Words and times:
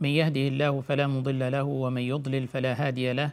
من 0.00 0.08
يهده 0.08 0.40
الله 0.48 0.80
فلا 0.80 1.06
مضل 1.06 1.52
له 1.52 1.62
ومن 1.64 2.02
يضلل 2.02 2.46
فلا 2.46 2.86
هادي 2.86 3.12
له 3.12 3.30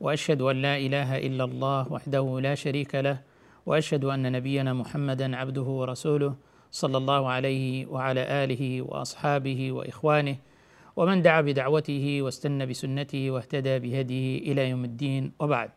وأشهد 0.00 0.42
أن 0.42 0.62
لا 0.62 0.76
إله 0.76 1.18
إلا 1.18 1.44
الله 1.44 1.92
وحده 1.92 2.40
لا 2.40 2.54
شريك 2.54 2.94
له 2.94 3.20
وأشهد 3.66 4.04
أن 4.04 4.32
نبينا 4.32 4.72
محمدا 4.72 5.36
عبده 5.36 5.62
ورسوله 5.62 6.34
صلى 6.70 6.96
الله 6.96 7.28
عليه 7.28 7.86
وعلى 7.86 8.44
آله 8.44 8.82
وأصحابه 8.82 9.72
وإخوانه 9.72 10.36
ومن 10.96 11.22
دعا 11.22 11.40
بدعوته 11.40 12.18
واستنى 12.22 12.66
بسنته 12.66 13.30
واهتدى 13.30 13.78
بهديه 13.78 14.52
إلى 14.52 14.70
يوم 14.70 14.84
الدين 14.84 15.32
وبعد. 15.38 15.70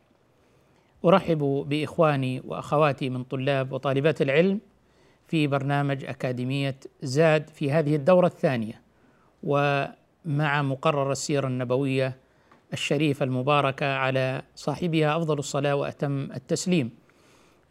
أرحب 1.05 1.65
بإخواني 1.69 2.41
وأخواتي 2.45 3.09
من 3.09 3.23
طلاب 3.23 3.71
وطالبات 3.71 4.21
العلم 4.21 4.59
في 5.27 5.47
برنامج 5.47 6.05
أكاديمية 6.05 6.79
زاد 7.01 7.49
في 7.49 7.71
هذه 7.71 7.95
الدورة 7.95 8.27
الثانية 8.27 8.81
ومع 10.27 10.61
مقرر 10.61 11.11
السيرة 11.11 11.47
النبوية 11.47 12.15
الشريفة 12.73 13.23
المباركة 13.23 13.93
على 13.95 14.41
صاحبها 14.55 15.17
أفضل 15.17 15.39
الصلاة 15.39 15.75
وأتم 15.75 16.29
التسليم. 16.35 16.89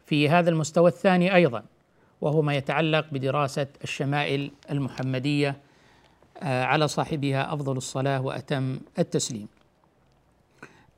في 0.05 0.29
هذا 0.29 0.49
المستوى 0.49 0.89
الثاني 0.89 1.35
أيضا 1.35 1.63
وهو 2.21 2.41
ما 2.41 2.55
يتعلق 2.55 3.05
بدراسة 3.11 3.67
الشمائل 3.83 4.51
المحمدية 4.71 5.55
على 6.41 6.87
صاحبها 6.87 7.53
أفضل 7.53 7.77
الصلاة 7.77 8.21
وأتم 8.21 8.79
التسليم. 8.99 9.47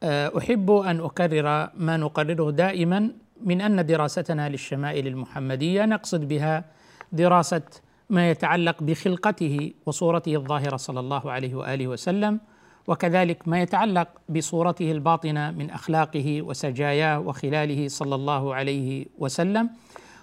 أحب 0.04 0.72
أن 0.72 1.00
أكرر 1.00 1.70
ما 1.78 1.98
نقرره 1.98 2.52
دائما 2.52 3.12
من 3.46 3.62
أن 3.62 3.86
دراستنا 3.86 4.50
للشمائل 4.50 5.08
المحمدية 5.08 5.86
نقصد 5.86 6.28
بها 6.28 6.66
دراسة 7.12 7.62
ما 8.10 8.32
يتعلق 8.32 8.84
بخلقته 8.84 9.72
وصورته 9.86 10.36
الظاهرة 10.36 10.78
صلى 10.78 11.00
الله 11.00 11.32
عليه 11.32 11.56
وآله 11.56 11.88
وسلم 11.88 12.40
وكذلك 12.88 13.48
ما 13.48 13.62
يتعلق 13.62 14.08
بصورته 14.30 14.92
الباطنة 14.92 15.52
من 15.52 15.70
أخلاقه 15.70 16.42
وسجاياه 16.42 17.20
وخلاله 17.20 17.88
صلى 17.88 18.16
الله 18.16 18.56
عليه 18.56 19.06
وسلم 19.18 19.70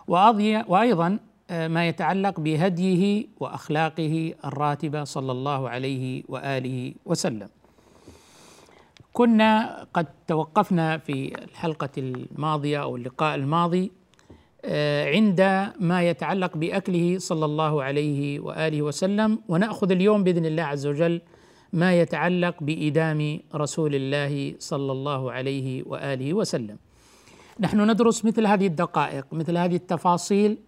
وأيضا 0.08 1.18
ما 1.50 1.88
يتعلق 1.88 2.40
بهديه 2.40 3.26
وأخلاقه 3.40 4.34
الراتبة 4.44 5.04
صلى 5.04 5.32
الله 5.32 5.68
عليه 5.68 6.22
وآله 6.28 6.94
وسلم. 7.04 7.48
كنا 9.12 9.86
قد 9.94 10.06
توقفنا 10.26 10.98
في 10.98 11.44
الحلقة 11.44 11.88
الماضية 11.98 12.82
أو 12.82 12.96
اللقاء 12.96 13.34
الماضي 13.34 13.92
عند 15.14 15.40
ما 15.80 16.02
يتعلق 16.02 16.56
بأكله 16.56 17.18
صلى 17.18 17.44
الله 17.44 17.82
عليه 17.82 18.40
وآله 18.40 18.82
وسلم. 18.82 19.38
ونأخذ 19.48 19.90
اليوم 19.90 20.24
بإذن 20.24 20.46
الله 20.46 20.62
عز 20.62 20.86
وجل 20.86 21.20
ما 21.72 22.00
يتعلق 22.00 22.62
بإدام 22.62 23.40
رسول 23.54 23.94
الله 23.94 24.54
صلى 24.58 24.92
الله 24.92 25.32
عليه 25.32 25.82
وآله 25.86 26.34
وسلم. 26.34 26.76
نحن 27.60 27.90
ندرس 27.90 28.24
مثل 28.24 28.46
هذه 28.46 28.66
الدقائق 28.66 29.26
مثل 29.32 29.56
هذه 29.56 29.76
التفاصيل 29.76 30.58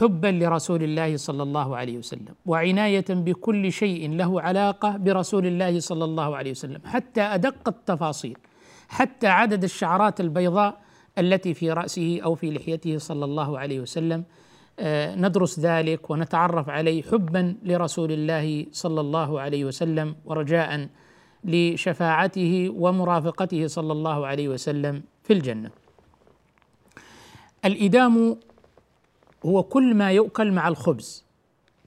حبا 0.00 0.28
لرسول 0.28 0.82
الله 0.82 1.16
صلى 1.16 1.42
الله 1.42 1.76
عليه 1.76 1.98
وسلم 1.98 2.34
وعناية 2.46 3.04
بكل 3.08 3.72
شيء 3.72 4.10
له 4.10 4.40
علاقة 4.40 4.96
برسول 4.96 5.46
الله 5.46 5.80
صلى 5.80 6.04
الله 6.04 6.36
عليه 6.36 6.50
وسلم 6.50 6.80
حتى 6.84 7.20
أدق 7.20 7.68
التفاصيل 7.68 8.38
حتى 8.88 9.26
عدد 9.26 9.64
الشعرات 9.64 10.20
البيضاء 10.20 10.83
التي 11.18 11.54
في 11.54 11.72
رأسه 11.72 12.20
أو 12.24 12.34
في 12.34 12.50
لحيته 12.50 12.98
صلى 12.98 13.24
الله 13.24 13.58
عليه 13.58 13.80
وسلم 13.80 14.24
ندرس 15.16 15.60
ذلك 15.60 16.10
ونتعرف 16.10 16.68
عليه 16.68 17.02
حبا 17.02 17.56
لرسول 17.62 18.12
الله 18.12 18.66
صلى 18.72 19.00
الله 19.00 19.40
عليه 19.40 19.64
وسلم 19.64 20.16
ورجاء 20.24 20.88
لشفاعته 21.44 22.70
ومرافقته 22.76 23.66
صلى 23.66 23.92
الله 23.92 24.26
عليه 24.26 24.48
وسلم 24.48 25.02
في 25.22 25.32
الجنة. 25.32 25.70
الإدام 27.64 28.36
هو 29.46 29.62
كل 29.62 29.94
ما 29.94 30.12
يؤكل 30.12 30.52
مع 30.52 30.68
الخبز 30.68 31.24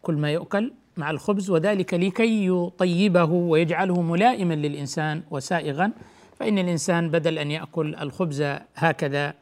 كل 0.01 0.13
ما 0.15 0.31
يؤكل 0.31 0.73
مع 0.97 1.11
الخبز 1.11 1.49
وذلك 1.49 1.93
لكي 1.93 2.47
يطيبه 2.47 3.31
ويجعله 3.31 4.01
ملائما 4.01 4.53
للإنسان 4.53 5.23
وسائغا 5.31 5.91
فإن 6.39 6.59
الإنسان 6.59 7.09
بدل 7.09 7.39
أن 7.39 7.51
يأكل 7.51 7.95
الخبز 7.95 8.43
هكذا 8.75 9.33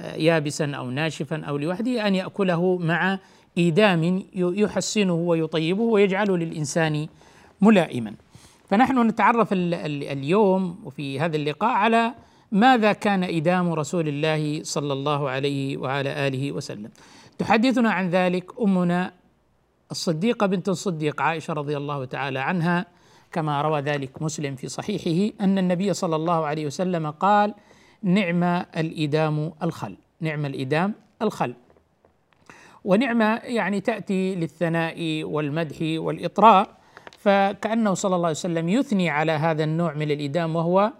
يابسا 0.00 0.72
أو 0.74 0.90
ناشفا 0.90 1.44
أو 1.44 1.56
لوحده 1.56 2.06
أن 2.06 2.14
يأكله 2.14 2.78
مع 2.78 3.18
ايدام 3.58 4.24
يحسنه 4.34 5.14
ويطيبه 5.14 5.82
ويجعله 5.82 6.36
للإنسان 6.36 7.08
ملائما. 7.60 8.14
فنحن 8.68 9.06
نتعرف 9.06 9.48
اليوم 9.52 10.78
وفي 10.84 11.20
هذا 11.20 11.36
اللقاء 11.36 11.70
على 11.70 12.14
ماذا 12.52 12.92
كان 12.92 13.24
إدام 13.24 13.72
رسول 13.72 14.08
الله 14.08 14.62
صلى 14.62 14.92
الله 14.92 15.30
عليه 15.30 15.76
وعلى 15.76 16.26
آله 16.26 16.52
وسلم. 16.52 16.90
تحدثنا 17.38 17.90
عن 17.92 18.10
ذلك 18.10 18.60
أمنا 18.60 19.12
الصديقة 19.90 20.46
بنت 20.46 20.68
الصديق 20.68 21.22
عائشة 21.22 21.54
رضي 21.54 21.76
الله 21.76 22.04
تعالى 22.04 22.38
عنها 22.38 22.86
كما 23.32 23.62
روى 23.62 23.80
ذلك 23.80 24.22
مسلم 24.22 24.56
في 24.56 24.68
صحيحه 24.68 25.34
أن 25.40 25.58
النبي 25.58 25.94
صلى 25.94 26.16
الله 26.16 26.46
عليه 26.46 26.66
وسلم 26.66 27.10
قال 27.10 27.54
نعم 28.02 28.42
الإدام 28.76 29.52
الخل 29.62 29.96
نعم 30.20 30.46
الإدام 30.46 30.94
الخل. 31.22 31.54
ونعمة 32.84 33.24
يعني 33.44 33.80
تأتي 33.80 34.34
للثناء 34.34 35.24
والمدح 35.24 35.76
والإطراء 35.80 36.68
فكأنه 37.18 37.94
صلى 37.94 38.16
الله 38.16 38.26
عليه 38.26 38.36
وسلم 38.36 38.68
يثني 38.68 39.10
على 39.10 39.32
هذا 39.32 39.64
النوع 39.64 39.94
من 39.94 40.10
الإدام 40.10 40.56
وهو 40.56 40.92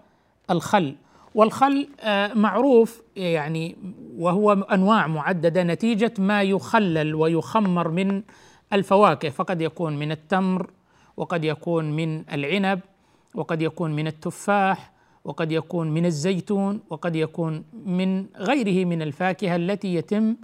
الخل. 0.49 0.95
والخل 1.35 1.89
معروف 2.35 3.01
يعني 3.15 3.75
وهو 4.17 4.51
أنواع 4.51 5.07
معددة 5.07 5.63
نتيجة 5.63 6.13
ما 6.17 6.43
يخلل 6.43 7.15
ويخمر 7.15 7.87
من 7.87 8.23
الفواكه 8.73 9.29
فقد 9.29 9.61
يكون 9.61 9.97
من 9.97 10.11
التمر 10.11 10.69
وقد 11.21 11.43
يكون 11.43 11.91
من 11.91 12.23
العنب 12.33 12.79
وقد 13.35 13.61
يكون 13.61 13.95
من 13.95 14.07
التفاح 14.07 14.91
وقد 15.25 15.51
يكون 15.51 15.91
من 15.91 16.05
الزيتون 16.05 16.79
وقد 16.89 17.15
يكون 17.15 17.63
من 17.85 18.25
غيره 18.35 18.85
من 18.85 19.01
الفاكهة 19.01 19.55
التي 19.55 19.95
يتم 19.95 20.35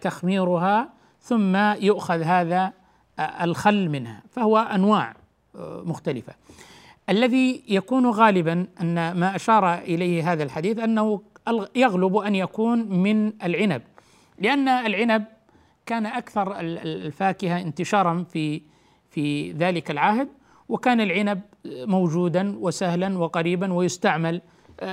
تخميرها 0.00 0.88
ثم 1.20 1.56
يؤخذ 1.56 2.22
هذا 2.22 2.72
الخل 3.20 3.88
منها 3.88 4.22
فهو 4.30 4.58
أنواع 4.58 5.14
مختلفة. 5.84 6.34
الذي 7.08 7.62
يكون 7.68 8.06
غالبا 8.06 8.66
أن 8.80 9.12
ما 9.12 9.36
أشار 9.36 9.74
إليه 9.74 10.32
هذا 10.32 10.42
الحديث 10.42 10.78
أنه 10.78 11.22
يغلب 11.76 12.16
أن 12.16 12.34
يكون 12.34 12.78
من 12.78 13.32
العنب 13.42 13.82
لأن 14.38 14.68
العنب 14.68 15.24
كان 15.86 16.06
أكثر 16.06 16.60
الفاكهة 16.60 17.60
انتشارا 17.60 18.24
في 18.32 18.71
في 19.12 19.52
ذلك 19.52 19.90
العهد 19.90 20.28
وكان 20.68 21.00
العنب 21.00 21.40
موجودا 21.66 22.58
وسهلا 22.58 23.18
وقريبا 23.18 23.72
ويستعمل 23.72 24.42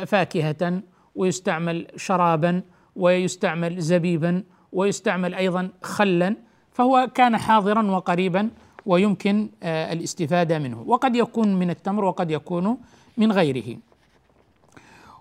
فاكهة 0.06 0.82
ويستعمل 1.16 1.88
شرابا 1.96 2.62
ويستعمل 2.96 3.80
زبيبا 3.80 4.44
ويستعمل 4.74 5.34
أيضا 5.34 5.70
خلا 5.84 6.36
فهو 6.72 7.10
كان 7.16 7.38
حاضرا 7.38 7.92
وقريبا 7.92 8.50
ويمكن 8.86 9.50
الاستفادة 9.64 10.60
منه. 10.60 10.84
وقد 10.88 11.16
يكون 11.16 11.56
من 11.56 11.70
التمر 11.70 12.06
وقد 12.06 12.32
يكون 12.32 12.78
من 13.18 13.32
غيره. 13.32 13.78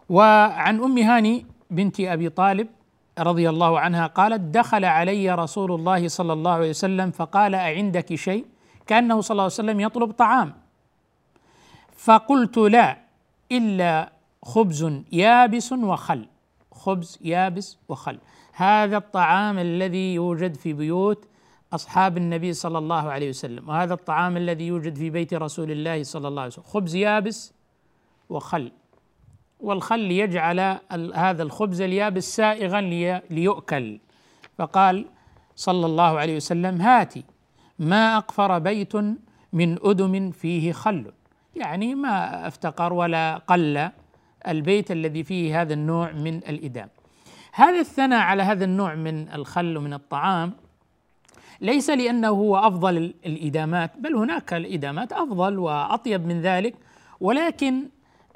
وعن 0.08 0.82
أم 0.82 0.98
هاني 0.98 1.46
بنت 1.70 2.00
أبي 2.00 2.28
طالب 2.28 2.68
رضي 3.18 3.48
الله 3.48 3.80
عنها 3.80 4.06
قالت 4.06 4.40
دخل 4.40 4.84
علي 4.84 5.34
رسول 5.34 5.72
الله 5.72 6.08
صلى 6.08 6.32
الله 6.32 6.50
عليه 6.50 6.70
وسلم 6.70 7.10
فقال 7.10 7.54
أعندك 7.54 8.14
شيء؟ 8.14 8.44
كأنه 8.88 9.20
صلى 9.20 9.34
الله 9.34 9.42
عليه 9.42 9.52
وسلم 9.52 9.80
يطلب 9.80 10.10
طعام. 10.12 10.54
فقلت 11.96 12.58
لا 12.58 12.98
إلا 13.52 14.12
خبز 14.42 15.02
يابس 15.12 15.72
وخل. 15.72 16.26
خبز 16.72 17.18
يابس 17.20 17.78
وخل. 17.88 18.18
هذا 18.52 18.96
الطعام 18.96 19.58
الذي 19.58 20.14
يوجد 20.14 20.54
في 20.54 20.72
بيوت 20.72 21.28
أصحاب 21.72 22.16
النبي 22.16 22.52
صلى 22.52 22.78
الله 22.78 23.10
عليه 23.10 23.28
وسلم 23.28 23.68
وهذا 23.68 23.94
الطعام 23.94 24.36
الذي 24.36 24.66
يوجد 24.66 24.96
في 24.96 25.10
بيت 25.10 25.34
رسول 25.34 25.70
الله 25.70 26.02
صلى 26.02 26.28
الله 26.28 26.42
عليه 26.42 26.52
وسلم. 26.52 26.64
خبز 26.64 26.94
يابس 26.94 27.52
وخل. 28.28 28.72
والخل 29.60 30.10
يجعل 30.10 30.60
هذا 31.14 31.42
الخبز 31.42 31.80
اليابس 31.80 32.36
سائغا 32.36 32.80
ليؤكل. 33.30 34.00
فقال 34.58 35.06
صلى 35.56 35.86
الله 35.86 36.18
عليه 36.18 36.36
وسلم 36.36 36.80
هاتي. 36.80 37.24
ما 37.78 38.16
أقفر 38.16 38.58
بيت 38.58 38.96
من 39.52 39.78
أدم 39.82 40.30
فيه 40.30 40.72
خل. 40.72 41.12
يعني 41.56 41.94
ما 41.94 42.46
أفتقر 42.46 42.92
ولا 42.92 43.36
قل 43.46 43.90
البيت 44.48 44.90
الذي 44.90 45.24
فيه 45.24 45.62
هذا 45.62 45.74
النوع 45.74 46.12
من 46.12 46.36
الإدام. 46.36 46.88
هذا 47.52 47.80
الثناء 47.80 48.20
على 48.20 48.42
هذا 48.42 48.64
النوع 48.64 48.94
من 48.94 49.28
الخل 49.32 49.76
ومن 49.76 49.94
الطعام 49.94 50.52
ليس 51.60 51.90
لأنه 51.90 52.28
هو 52.28 52.56
أفضل 52.56 53.14
الإدامات 53.26 53.90
بل 53.98 54.14
هناك 54.14 54.54
الإدامات 54.54 55.12
أفضل 55.12 55.58
وأطيب 55.58 56.26
من 56.26 56.40
ذلك. 56.40 56.74
ولكن 57.20 57.88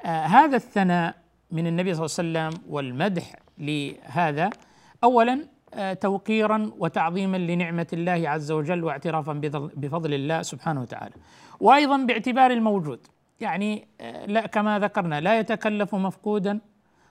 آه 0.05 0.25
هذا 0.25 0.55
الثناء 0.55 1.15
من 1.51 1.67
النبي 1.67 1.93
صلى 1.93 2.05
الله 2.05 2.39
عليه 2.39 2.49
وسلم 2.49 2.63
والمدح 2.69 3.35
لهذا 3.57 4.49
اولا 5.03 5.33
آه 5.33 5.52
توقيرا 6.01 6.71
وتعظيما 6.77 7.37
لنعمة 7.37 7.87
الله 7.93 8.29
عز 8.29 8.51
وجل 8.51 8.83
واعترافا 8.83 9.33
بفضل 9.75 10.13
الله 10.13 10.41
سبحانه 10.41 10.81
وتعالى. 10.81 11.13
وأيضا 11.59 11.97
باعتبار 11.97 12.51
الموجود 12.51 13.07
يعني 13.39 13.87
آه 14.01 14.25
لا 14.25 14.47
كما 14.47 14.79
ذكرنا 14.79 15.21
لا 15.21 15.39
يتكلف 15.39 15.95
مفقودا 15.95 16.59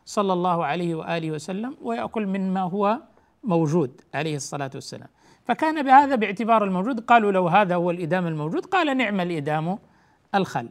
صلى 0.05 0.33
الله 0.33 0.65
عليه 0.65 0.95
وآله 0.95 1.31
وسلم 1.31 1.77
ويأكل 1.83 2.27
مما 2.27 2.61
هو 2.61 2.99
موجود 3.45 4.01
عليه 4.15 4.37
الصلاة 4.37 4.71
والسلام. 4.75 5.09
فكان 5.45 5.83
بهذا 5.83 6.15
باعتبار 6.15 6.65
الموجود 6.65 7.01
قالوا 7.01 7.33
لو 7.33 7.49
هذا 7.49 7.75
هو 7.75 7.91
الإدام 7.91 8.27
الموجود 8.27 8.67
قال 8.67 8.97
نعم 8.97 9.21
الإدام 9.21 9.79
الخل. 10.35 10.69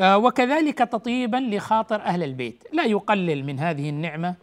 آه، 0.00 0.18
وكذلك 0.18 0.78
تطيبا 0.78 1.36
لخاطر 1.36 2.02
أهل 2.02 2.22
البيت. 2.22 2.64
لا 2.72 2.84
يقلل 2.84 3.44
من 3.44 3.58
هذه 3.58 3.90
النعمة 3.90 4.34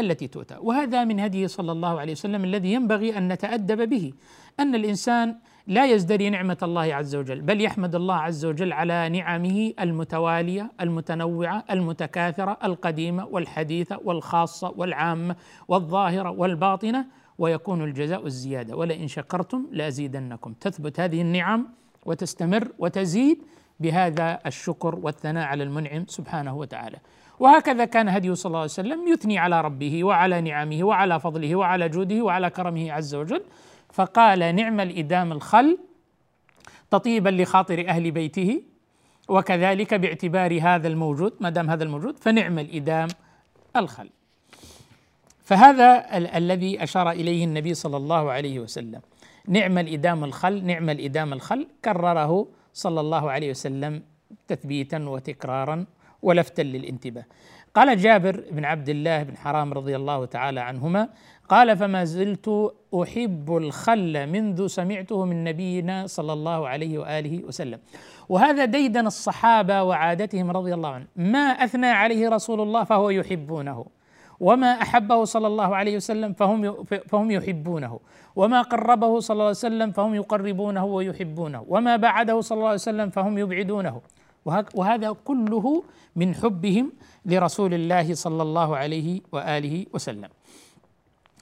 التي 0.00 0.26
تؤتى. 0.26 0.56
وهذا 0.60 1.04
من 1.04 1.20
هديه 1.20 1.46
صلى 1.46 1.72
الله 1.72 2.00
عليه 2.00 2.12
وسلم 2.12 2.44
الذي 2.44 2.72
ينبغي 2.72 3.18
أن 3.18 3.32
نتأدب 3.32 3.88
به 3.88 4.12
أن 4.60 4.74
الإنسان 4.74 5.36
لا 5.66 5.86
يزدري 5.86 6.30
نعمة 6.30 6.58
الله 6.62 6.94
عز 6.94 7.14
وجل 7.14 7.40
بل 7.40 7.60
يحمد 7.60 7.94
الله 7.94 8.14
عز 8.14 8.44
وجل 8.44 8.72
على 8.72 9.08
نعمه 9.08 9.72
المتوالية 9.80 10.72
المتنوعة 10.80 11.64
المتكاثرة 11.70 12.58
القديمة 12.64 13.26
والحديثة 13.26 14.00
والخاصة 14.04 14.74
والعامة 14.76 15.36
والظاهرة 15.68 16.30
والباطنة 16.30 17.06
ويكون 17.38 17.84
الجزاء 17.84 18.26
الزيادة. 18.26 18.76
ولئن 18.76 19.08
شكرتم 19.08 19.66
لأزيدنكم. 19.72 20.52
تثبت 20.52 21.00
هذه 21.00 21.20
النعم 21.20 21.68
وتستمر 22.06 22.68
وتزيد 22.78 23.42
بهذا 23.80 24.38
الشكر 24.46 24.94
والثناء 24.94 25.46
على 25.46 25.62
المنعم 25.62 26.04
سبحانه 26.08 26.56
وتعالى. 26.56 26.98
وهكذا 27.40 27.84
كان 27.84 28.08
هديه 28.08 28.34
صلى 28.34 28.50
الله 28.50 28.58
عليه 28.60 28.70
وسلم 28.70 29.08
يثني 29.08 29.38
على 29.38 29.60
ربه 29.60 30.04
وعلى 30.04 30.40
نعمه 30.40 30.84
وعلى 30.84 31.20
فضله 31.20 31.56
وعلى 31.56 31.88
جوده 31.88 32.22
وعلى 32.22 32.50
كرمه 32.50 32.92
عز 32.92 33.14
وجل. 33.14 33.42
فقال 33.92 34.56
نعم 34.56 34.80
الإدام 34.80 35.32
الخل 35.32 35.78
تطيبا 36.90 37.28
لخاطر 37.28 37.88
أهل 37.88 38.10
بيته 38.10 38.62
وكذلك 39.28 39.94
باعتبار 39.94 40.58
هذا 40.62 40.88
الموجود 40.88 41.32
ما 41.40 41.50
دام 41.50 41.70
هذا 41.70 41.84
الموجود 41.84 42.18
فنعم 42.18 42.58
الإدام 42.58 43.08
الخل. 43.76 44.10
فهذا 45.44 46.16
ال- 46.16 46.26
الذي 46.26 46.82
أشار 46.82 47.10
إليه 47.10 47.44
النبي 47.44 47.74
صلى 47.74 47.96
الله 47.96 48.30
عليه 48.30 48.60
وسلم. 48.60 49.00
نعم 49.48 49.78
الإدام 49.78 50.24
الخل 50.24 50.64
نعم 50.64 50.90
الإدام 50.90 51.32
الخل 51.32 51.66
كرره 51.84 52.48
صلى 52.74 53.00
الله 53.00 53.30
عليه 53.30 53.50
وسلم 53.50 54.02
تثبيتا 54.48 55.08
وتكرارا 55.08 55.86
ولفتا 56.22 56.62
للانتباه. 56.62 57.24
قال 57.74 57.96
جابر 57.96 58.44
بن 58.50 58.64
عبد 58.64 58.88
الله 58.88 59.22
بن 59.22 59.36
حرام 59.36 59.72
رضي 59.72 59.96
الله 59.96 60.24
تعالى 60.24 60.60
عنهما 60.60 61.08
قال 61.48 61.76
فما 61.76 62.04
زلت 62.04 62.72
أحب 63.02 63.56
الخل 63.56 64.26
منذ 64.26 64.66
سمعته 64.66 65.24
من 65.24 65.44
نبينا 65.44 66.06
صلى 66.06 66.32
الله 66.32 66.68
عليه 66.68 66.98
وآله 66.98 67.44
وسلم. 67.44 67.78
وهذا 68.28 68.64
ديدن 68.64 69.06
الصحابة 69.06 69.82
وعادتهم 69.82 70.50
رضي 70.50 70.74
الله 70.74 70.88
عنهم. 70.88 71.08
ما 71.16 71.38
أثنى 71.38 71.86
عليه 71.86 72.28
رسول 72.28 72.60
الله 72.60 72.84
فهو 72.84 73.10
يحبونه 73.10 73.86
وما 74.40 74.82
أحبه 74.82 75.24
صلى 75.24 75.46
الله 75.46 75.76
عليه 75.76 75.96
وسلم 75.96 76.32
فهم 76.32 76.84
فهم 76.84 77.30
يحبونه 77.30 78.00
وما 78.36 78.62
قربه 78.62 79.20
صلى 79.20 79.34
الله 79.34 79.44
عليه 79.44 79.50
وسلم 79.50 79.90
فهم 79.90 80.14
يقربونه 80.14 80.84
ويحبونه 80.84 81.64
وما 81.68 81.96
بعده 81.96 82.40
صلى 82.40 82.56
الله 82.56 82.68
عليه 82.68 82.74
وسلم 82.74 83.10
فهم 83.10 83.38
يبعدونه. 83.38 84.00
وهذا 84.74 85.16
كله 85.24 85.82
من 86.16 86.34
حبهم 86.34 86.92
لرسول 87.26 87.74
الله 87.74 88.14
صلى 88.14 88.42
الله 88.42 88.76
عليه 88.76 89.20
وآله 89.32 89.86
وسلم. 89.92 90.28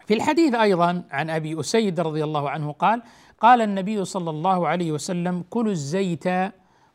في 0.07 0.15
الحديث 0.15 0.55
أيضا 0.55 1.03
عن 1.11 1.31
أبي 1.31 1.61
أسيد 1.61 2.01
رضي 2.01 2.25
الله 2.25 2.51
عنه 2.51 2.73
قال: 2.73 3.03
قال 3.41 3.61
النبي 3.61 4.05
صلى 4.05 4.31
الله 4.31 4.69
عليه 4.69 4.93
وسلم: 4.93 5.45
كلوا 5.51 5.73
الزيت 5.73 6.25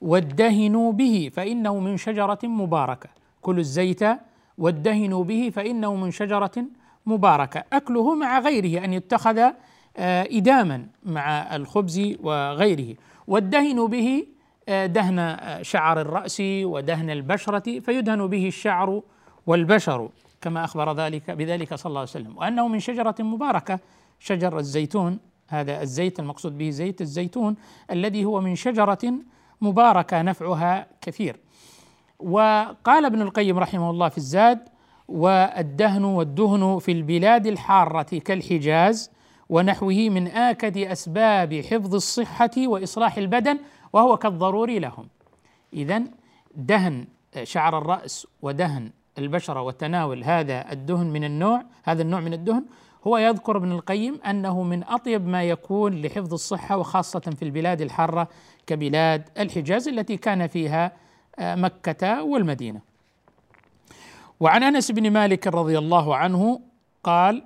وادهنوا 0.01 0.91
به 0.91 1.29
فإنه 1.33 1.79
من 1.79 1.97
شجرة 1.97 2.39
مباركة، 2.43 3.09
كلوا 3.41 3.59
الزيت 3.59 4.03
وادهنوا 4.57 5.23
به 5.23 5.51
فإنه 5.55 5.95
من 5.95 6.11
شجرة 6.11 6.65
مباركة، 7.05 7.63
أكله 7.73 8.15
مع 8.15 8.39
غيره 8.39 8.85
أن 8.85 8.93
يتخذ 8.93 9.37
آه، 9.97 10.27
إداما 10.31 10.87
مع 11.05 11.55
الخبز 11.55 12.15
وغيره. 12.23 12.95
والدهن 13.27 13.87
به 13.87 14.25
دهن 14.69 15.37
شعر 15.61 16.01
الرأس 16.01 16.37
ودهن 16.41 17.09
البشرة 17.09 17.79
فيدهن 17.79 18.27
به 18.27 18.47
الشعر 18.47 19.01
والبشر 19.47 20.09
كما 20.41 20.63
أخبر 20.63 20.93
ذلك 20.93 21.31
بذلك 21.31 21.73
صلى 21.73 21.89
الله 21.89 21.99
عليه 21.99 22.09
وسلم. 22.09 22.37
وأنه 22.37 22.67
من 22.67 22.79
شجرة 22.79 23.15
مباركة 23.19 23.79
شجر 24.19 24.59
الزيتون. 24.59 25.19
هذا 25.47 25.81
الزيت 25.81 26.19
المقصود 26.19 26.57
به 26.57 26.69
زيت 26.69 27.01
الزيتون 27.01 27.55
الذي 27.91 28.25
هو 28.25 28.41
من 28.41 28.55
شجرة 28.55 29.13
مباركة 29.61 30.21
نفعها 30.21 30.87
كثير. 31.01 31.39
وقال 32.19 33.05
ابن 33.05 33.21
القيم 33.21 33.59
رحمه 33.59 33.89
الله 33.89 34.09
في 34.09 34.17
الزاد 34.17 34.59
والدهن 35.07 36.03
والدهن 36.03 36.79
في 36.79 36.91
البلاد 36.91 37.47
الحارة 37.47 38.17
كالحجاز 38.19 39.11
ونحوه 39.49 40.09
من 40.09 40.27
آكد 40.27 40.77
أسباب 40.77 41.61
حفظ 41.61 41.95
الصحة 41.95 42.51
وإصلاح 42.57 43.17
البدن 43.17 43.59
وهو 43.93 44.17
كالضروري 44.17 44.79
لهم. 44.79 45.07
إذا 45.73 46.03
دهن 46.55 47.07
شعر 47.43 47.77
الرأس 47.77 48.27
ودهن 48.41 48.91
البشرة 49.17 49.61
وتناول 49.61 50.23
هذا 50.23 50.71
الدهن 50.71 51.07
من 51.07 51.23
النوع 51.23 51.63
هذا 51.83 52.01
النوع 52.01 52.19
من 52.19 52.33
الدهن 52.33 52.65
هو 53.07 53.17
يذكر 53.17 53.57
ابن 53.57 53.71
القيم 53.71 54.19
أنه 54.25 54.63
من 54.63 54.83
أطيب 54.83 55.27
ما 55.27 55.43
يكون 55.43 56.01
لحفظ 56.01 56.33
الصحة 56.33 56.77
وخاصة 56.77 57.19
في 57.19 57.41
البلاد 57.41 57.81
الحارة 57.81 58.27
كبلاد 58.67 59.29
الحجاز 59.39 59.87
التي 59.87 60.17
كان 60.17 60.47
فيها 60.47 60.91
آه، 61.39 61.55
مكة 61.55 62.23
والمدينة. 62.23 62.81
وعن 64.39 64.63
أنس 64.63 64.91
بن 64.91 65.11
مالك 65.11 65.47
رضي 65.47 65.77
الله 65.77 66.15
عنه 66.15 66.61
قال 67.03 67.43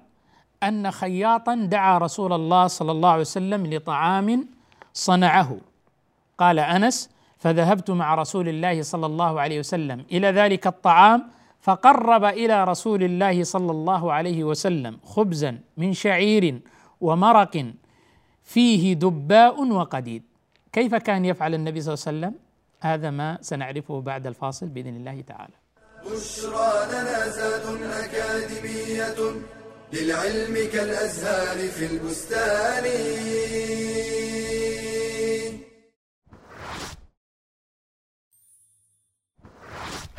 أن 0.64 0.92
خياطا 0.92 1.56
دعا 1.56 1.98
رسول 1.98 2.34
الله 2.34 2.68
صلى 2.68 2.92
الله 2.92 3.10
عليه 3.10 3.22
وسلم 3.22 3.68
لطعام 3.68 4.48
صنعه. 4.94 5.58
قال 6.38 6.60
أنس 6.60 7.10
فذهبت 7.38 7.92
مع 7.92 8.16
رسول 8.16 8.50
الله 8.50 8.82
صلى 8.82 9.06
الله 9.06 9.42
عليه 9.42 9.60
وسلم 9.60 10.06
إلى 10.12 10.28
ذلك 10.28 10.68
الطعام 10.68 11.24
فقرب 11.62 12.24
إلى 12.24 12.64
رسول 12.64 13.04
الله 13.04 13.44
صلى 13.44 13.72
الله 13.72 14.14
عليه 14.14 14.44
وسلم 14.44 15.00
خبزا 15.04 15.60
من 15.78 15.94
شعير 15.94 16.60
ومرق 17.02 17.66
فيه 18.44 18.94
دباء 18.94 19.68
وقديد. 19.72 20.24
كيف 20.72 20.96
كان 20.96 21.26
يفعل 21.26 21.54
النبي 21.54 21.82
صلى 21.82 21.94
الله 21.94 22.04
عليه 22.08 22.18
وسلم؟ 22.18 22.34
هذا 22.82 23.10
ما 23.10 23.38
سنعرفه 23.42 24.02
بعد 24.02 24.28
الفاصل 24.28 24.68
بإذن 24.68 24.96
الله 24.96 25.22
تعالى. 25.22 25.54
بشرى 26.06 26.72
لنا 26.92 27.30
زاد 27.30 27.66
أكاديمية 28.04 29.20
للعلم 29.94 30.70
كالأزهار 30.74 31.58
في 31.68 31.86
البستان. 31.86 32.84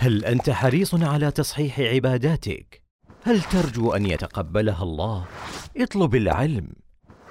هل 0.04 0.24
أنت 0.24 0.50
حريص 0.50 0.94
على 0.94 1.30
تصحيح 1.30 1.80
عباداتك؟ 1.80 2.82
هل 3.22 3.42
ترجو 3.42 3.92
أن 3.92 4.06
يتقبلها 4.06 4.82
الله؟ 4.82 5.24
اطلب 5.76 6.14
العلم 6.14 6.68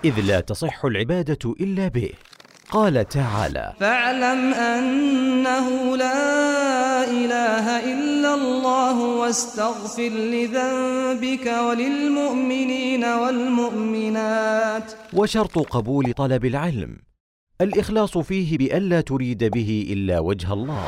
إذ 0.06 0.20
لا 0.20 0.40
تصح 0.40 0.86
العبادة 0.86 1.54
إلا 1.62 1.88
به. 1.88 2.10
قال 2.70 3.08
تعالى 3.10 3.74
فاعلم 3.80 4.54
أنه 4.54 5.98
لا 5.98 7.04
إله 7.04 7.94
إلا 7.94 8.34
الله 8.34 9.20
واستغفر 9.20 10.10
لذنبك 10.10 11.48
وللمؤمنين 11.48 13.04
والمؤمنات. 13.04 14.92
وشرط 15.14 15.60
قبول 15.60 16.14
طلب 16.14 16.46
العلم 16.46 16.98
الإخلاص 17.62 18.18
فيه 18.18 18.58
بالا 18.58 19.02
تريد 19.02 19.44
به 19.44 19.88
إلا 19.90 20.20
وجه 20.20 20.54
الله. 20.54 20.88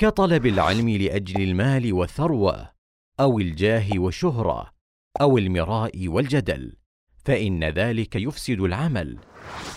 كطلب 0.00 0.46
العلم 0.46 0.88
لأجل 0.88 1.42
المال 1.42 1.92
والثروة 1.92 2.68
أو 3.20 3.38
الجاه 3.38 3.88
والشهرة 3.94 4.70
أو 5.20 5.38
المراء 5.38 6.08
والجدل 6.08 6.76
فإن 7.24 7.64
ذلك 7.64 8.16
يفسد 8.16 8.60
العمل. 8.60 9.18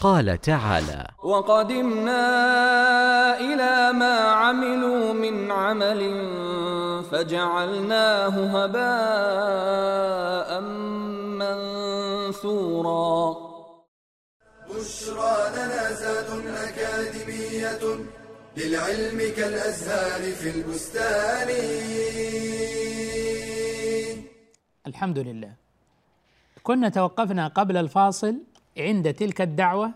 قال 0.01 0.41
تعالى 0.41 1.07
وقدمنا 1.23 2.19
إلى 3.39 3.93
ما 3.99 4.19
عملوا 4.19 5.13
من 5.13 5.51
عمل 5.51 6.01
فجعلناه 7.11 8.63
هباء 8.63 9.81
منثورا. 12.21 13.35
بشرى 14.69 15.49
لنا 15.55 15.91
زاد 15.91 16.29
أكاديمية 16.47 18.20
للعلم 18.57 19.19
كالأزهار 19.37 20.21
في 20.31 20.49
البستان. 20.49 21.49
الحمد 24.87 25.19
لله. 25.19 25.53
كنا 26.63 26.89
توقفنا 26.89 27.47
قبل 27.47 27.77
الفاصل 27.77 28.35
عند 28.77 29.13
تلك 29.13 29.41
الدعوة 29.41 29.91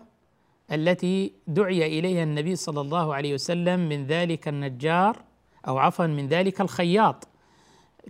التي 0.72 1.32
دعي 1.46 1.98
إليها 1.98 2.22
النبي 2.22 2.56
صلى 2.56 2.80
الله 2.80 3.14
عليه 3.14 3.34
وسلم 3.34 3.88
من 3.88 4.06
ذلك 4.06 4.48
النجار 4.48 5.22
أو 5.68 5.78
عفوا 5.78 6.06
من 6.06 6.28
ذلك 6.28 6.60
الخياط. 6.60 7.28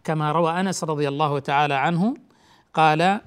كما 0.05 0.33
روى 0.33 0.61
أنس 0.61 0.85
رضي 0.85 1.09
الله 1.09 1.38
تعالى 1.38 1.75
عنه 1.75 2.15
قال 2.75 3.21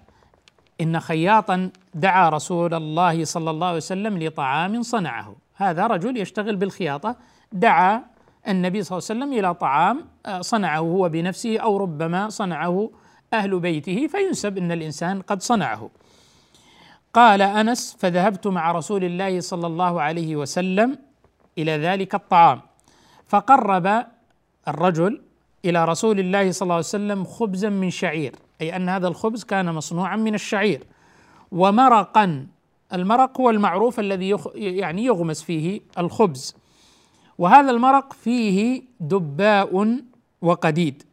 إن 0.81 0.99
خياطا 0.99 1.71
دعا 1.93 2.29
رسول 2.29 2.73
الله 2.73 3.25
صلى 3.25 3.49
الله 3.49 3.67
عليه 3.67 3.77
وسلم 3.77 4.23
لطعام 4.23 4.81
صنعه. 4.81 5.35
هذا 5.59 5.87
رجل 5.87 6.17
يشتغل 6.17 6.55
بالخياطة 6.55 7.15
دعا 7.51 8.03
النبي 8.47 8.83
صلى 8.83 8.97
الله 8.97 9.07
عليه 9.09 9.19
وسلم 9.19 9.39
إلى 9.39 9.53
طعام 9.53 10.05
صنعه 10.41 10.79
هو 10.79 11.09
بنفسه 11.09 11.57
أو 11.57 11.77
ربما 11.77 12.29
صنعه 12.29 12.89
أهل 13.33 13.59
بيته 13.59 14.07
فينسب 14.07 14.57
إن 14.57 14.71
الإنسان 14.71 15.21
قد 15.21 15.41
صنعه. 15.41 15.89
قال 17.13 17.41
أنس 17.41 17.97
فذهبت 17.99 18.47
مع 18.47 18.71
رسول 18.71 19.03
الله 19.03 19.39
صلى 19.39 19.67
الله 19.67 20.01
عليه 20.01 20.35
وسلم 20.35 20.97
إلى 21.57 21.77
ذلك 21.77 22.15
الطعام 22.15 22.61
فقرب 23.27 24.05
الرجل 24.67 25.21
إلى 25.65 25.85
رسول 25.85 26.19
الله 26.19 26.51
صلى 26.51 26.65
الله 26.65 26.75
عليه 26.75 26.85
وسلم 26.85 27.23
خبزا 27.25 27.69
من 27.69 27.89
شعير 27.89 28.35
أي 28.61 28.75
أن 28.75 28.89
هذا 28.89 29.07
الخبز 29.07 29.43
كان 29.43 29.73
مصنوعا 29.73 30.15
من 30.15 30.35
الشعير 30.35 30.83
ومرقا 31.51 32.47
المرق 32.93 33.41
هو 33.41 33.49
المعروف 33.49 33.99
الذي 33.99 34.29
يخ 34.29 34.47
يعني 34.55 35.05
يغمس 35.05 35.43
فيه 35.43 35.81
الخبز. 35.97 36.55
وهذا 37.37 37.71
المرق 37.71 38.13
فيه 38.13 38.83
دباء 38.99 39.99
وقديد. 40.41 41.03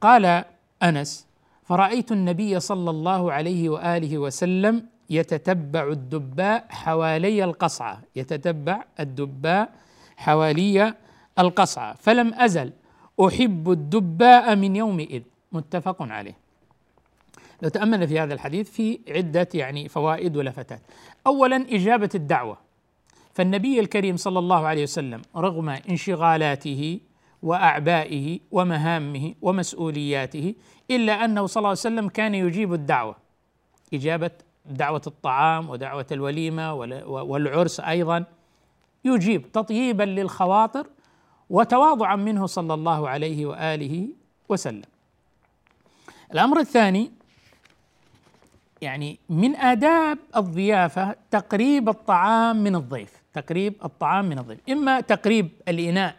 قال 0.00 0.44
أنس 0.82 1.26
فرأيت 1.64 2.12
النبي 2.12 2.60
صلى 2.60 2.90
الله 2.90 3.32
عليه 3.32 3.68
وآله 3.68 4.18
وسلم 4.18 4.86
يتتبع 5.10 5.88
الدباء 5.88 6.66
حوالي 6.68 7.44
القصعة. 7.44 8.02
يتتبع 8.16 8.84
الدباء 9.00 9.70
حوالي 10.16 10.94
القصعة. 11.38 11.94
فلم 11.94 12.34
أزل 12.34 12.72
أحب 13.26 13.70
الدباء 13.70 14.56
من 14.56 14.76
يومئذ. 14.76 15.22
متفق 15.52 16.02
عليه. 16.02 16.47
لو 17.62 17.68
تأملنا 17.68 18.06
في 18.06 18.20
هذا 18.20 18.34
الحديث 18.34 18.70
في 18.70 19.00
عدة 19.08 19.48
يعني 19.54 19.88
فوائد 19.88 20.36
ولفتات. 20.36 20.80
أولا 21.26 21.56
إجابة 21.56 22.10
الدعوة. 22.14 22.58
فالنبي 23.34 23.80
الكريم 23.80 24.16
صلى 24.16 24.38
الله 24.38 24.66
عليه 24.66 24.82
وسلم 24.82 25.22
رغم 25.36 25.68
انشغالاته 25.68 27.00
وأعبائه 27.42 28.40
ومهامه 28.50 29.34
ومسؤولياته 29.42 30.54
إلا 30.90 31.24
أنه 31.24 31.46
صلى 31.46 31.60
الله 31.60 31.68
عليه 31.68 31.78
وسلم 31.78 32.08
كان 32.08 32.34
يجيب 32.34 32.72
الدعوة. 32.74 33.16
إجابة 33.94 34.30
دعوة 34.66 35.02
الطعام 35.06 35.70
ودعوة 35.70 36.06
الوليمة 36.12 36.74
والعرس 37.06 37.80
أيضا. 37.80 38.24
يجيب 39.04 39.52
تطييبا 39.52 40.02
للخواطر 40.02 40.86
وتواضعا 41.50 42.16
منه 42.16 42.46
صلى 42.46 42.74
الله 42.74 43.08
عليه 43.08 43.46
وآله 43.46 44.08
وسلم. 44.48 44.82
الأمر 46.32 46.60
الثاني 46.60 47.10
يعني 48.82 49.18
من 49.28 49.56
آداب 49.56 50.18
الضيافة 50.36 51.14
تقريب 51.30 51.88
الطعام 51.88 52.64
من 52.64 52.76
الضيف، 52.76 53.22
تقريب 53.32 53.74
الطعام 53.84 54.24
من 54.24 54.38
الضيف، 54.38 54.58
إما 54.70 55.00
تقريب 55.00 55.48
الإناء 55.68 56.16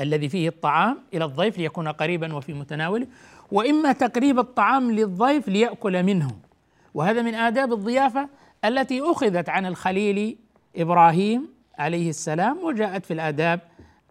الذي 0.00 0.28
فيه 0.28 0.48
الطعام 0.48 0.98
إلى 1.14 1.24
الضيف 1.24 1.58
ليكون 1.58 1.88
قريبا 1.88 2.34
وفي 2.34 2.52
متناوله 2.54 3.06
وإما 3.52 3.92
تقريب 3.92 4.38
الطعام 4.38 4.92
للضيف 4.92 5.48
ليأكل 5.48 6.02
منه. 6.02 6.30
وهذا 6.94 7.22
من 7.22 7.34
آداب 7.34 7.72
الضيافة 7.72 8.28
التي 8.64 9.00
أخذت 9.00 9.48
عن 9.48 9.66
الخليل 9.66 10.38
إبراهيم 10.76 11.48
عليه 11.78 12.10
السلام 12.10 12.58
وجاءت 12.58 13.06
في 13.06 13.12
الآداب 13.14 13.60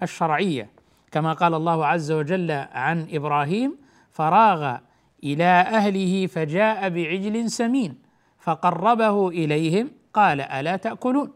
الشرعية. 0.03 0.69
كما 1.11 1.33
قال 1.33 1.53
الله 1.53 1.85
عز 1.85 2.11
وجل 2.11 2.51
عن 2.51 3.07
إبراهيم 3.11 3.77
فراغ 4.11 4.77
إلى 5.25 5.43
أهله 5.43 6.27
فجاء 6.27 6.89
بعجل 6.89 7.51
سمين 7.51 7.95
فقربه 8.39 9.29
إليهم 9.29 9.91
قال 10.13 10.41
ألا 10.41 10.75
تأكلون؟ 10.75 11.31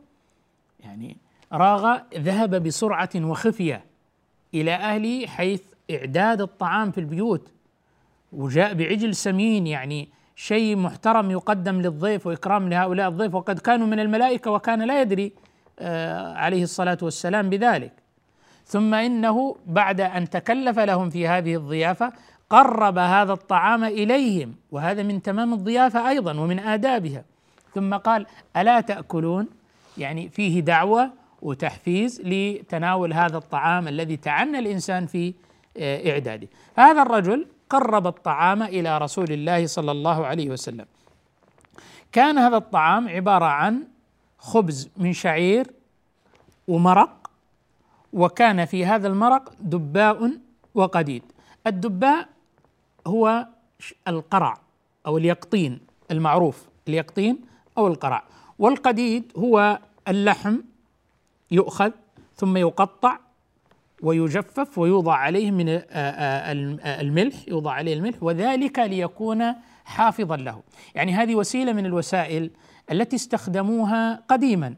يعني 0.80 1.18
راغ 1.54 1.98
ذهب 2.16 2.64
بسرعة 2.64 3.10
وخفية 3.16 3.86
إلى 4.54 4.74
أهله 4.74 5.28
حيث 5.28 5.62
إعداد 5.92 6.42
الطعام 6.42 6.92
في 6.92 6.98
البيوت 6.98 7.52
وجاء 8.34 8.74
بعجل 8.74 9.16
سمين 9.16 9.68
يعني 9.68 10.10
شيء 10.36 10.76
محترم 10.76 11.32
يقدم 11.32 11.82
للضيف 11.82 12.28
وإكرام 12.28 12.70
لهؤلاء 12.70 13.10
الضيف 13.10 13.36
وقد 13.36 13.60
كانوا 13.60 13.88
من 13.88 14.00
الملائكة 14.00 14.52
وكان 14.52 14.82
لا 14.82 15.02
يدري 15.02 15.34
آه 15.80 16.34
عليه 16.34 16.64
الصلاة 16.64 16.98
والسلام 17.02 17.50
بذلك. 17.50 17.94
ثم 18.66 18.94
إنه 18.94 19.56
بعد 19.66 20.02
أن 20.02 20.30
تكلف 20.30 20.80
لهم 20.80 21.10
في 21.10 21.28
هذه 21.28 21.56
الضيافة 21.56 22.14
قرب 22.50 22.98
هذا 22.98 23.34
الطعام 23.34 23.84
إليهم 23.84 24.56
وهذا 24.72 25.04
من 25.04 25.22
تمام 25.22 25.54
الضيافة 25.54 26.10
أيضا 26.10 26.40
ومن 26.40 26.60
آدابها. 26.60 27.24
ثم 27.76 27.94
قال 27.94 28.26
ألا 28.58 28.82
تأكلون؟ 28.82 29.48
يعني 29.98 30.30
فيه 30.30 30.60
دعوة 30.60 31.12
وتحفيز 31.42 32.22
لتناول 32.22 33.14
هذا 33.14 33.38
الطعام 33.38 33.88
الذي 33.88 34.18
تعنى 34.18 34.60
الإنسان 34.60 35.06
في 35.06 35.34
آه، 35.78 36.12
إعداده. 36.12 36.48
هذا 36.76 37.02
الرجل 37.02 37.48
قرب 37.70 38.08
الطعام 38.08 38.64
إلى 38.64 38.98
رسول 38.98 39.32
الله 39.32 39.68
صلى 39.68 39.92
الله 39.92 40.26
عليه 40.26 40.50
وسلم. 40.50 40.86
كان 42.12 42.38
هذا 42.38 42.58
الطعام 42.58 43.10
عبارة 43.10 43.46
عن 43.46 43.84
خبز 44.38 44.90
من 44.98 45.14
شعير 45.14 45.68
ومرق 46.68 47.30
وكان 48.14 48.66
في 48.66 48.86
هذا 48.86 49.08
المرق 49.08 49.54
دباء 49.60 50.32
وقديد. 50.76 51.24
الدباء 51.68 52.30
هو 53.10 53.48
القرع 54.08 54.58
أو 55.06 55.18
اليقطين 55.18 55.80
المعروف 56.12 56.68
اليقطين 56.88 57.42
أو 57.78 57.88
القرع. 57.88 58.24
والقديد 58.60 59.32
هو 59.38 59.80
اللحم 60.08 60.58
يؤخذ 61.52 61.92
ثم 62.36 62.58
يقطع 62.58 63.18
ويجفف 64.02 64.78
ويوضع 64.78 65.16
عليه 65.16 65.52
من 65.52 65.66
الملح 66.86 67.36
يوضع 67.48 67.72
عليه 67.72 67.94
الملح 67.94 68.24
وذلك 68.24 68.80
ليكون 68.80 69.54
حافظا 69.86 70.38
له. 70.38 70.62
يعني 70.96 71.14
هذه 71.14 71.36
وسيلة 71.36 71.74
من 71.74 71.86
الوسائل 71.86 72.52
التي 72.92 73.16
استخدموها 73.16 74.24
قديما 74.28 74.76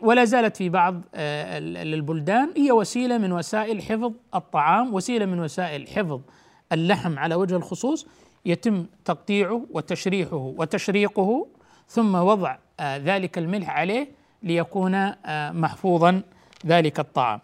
ولا 0.00 0.24
زالت 0.24 0.56
في 0.56 0.68
بعض 0.68 1.02
البلدان. 1.14 2.52
هي 2.56 2.72
وسيلة 2.72 3.18
من 3.18 3.32
وسائل 3.32 3.82
حفظ 3.82 4.12
الطعام 4.34 4.94
وسيلة 4.94 5.26
من 5.26 5.40
وسائل 5.40 5.88
حفظ 5.88 6.20
اللحم 6.72 7.18
على 7.18 7.34
وجه 7.34 7.56
الخصوص 7.56 8.06
يتم 8.44 8.86
تقطيعه 9.04 9.66
وتشريحه 9.70 10.54
وتشريقه 10.56 11.46
ثم 11.88 12.14
وضع 12.14 12.56
ذلك 12.80 13.38
الملح 13.38 13.70
عليه 13.70 14.08
ليكون 14.42 15.12
محفوظا 15.52 16.22
ذلك 16.66 17.00
الطعام. 17.00 17.40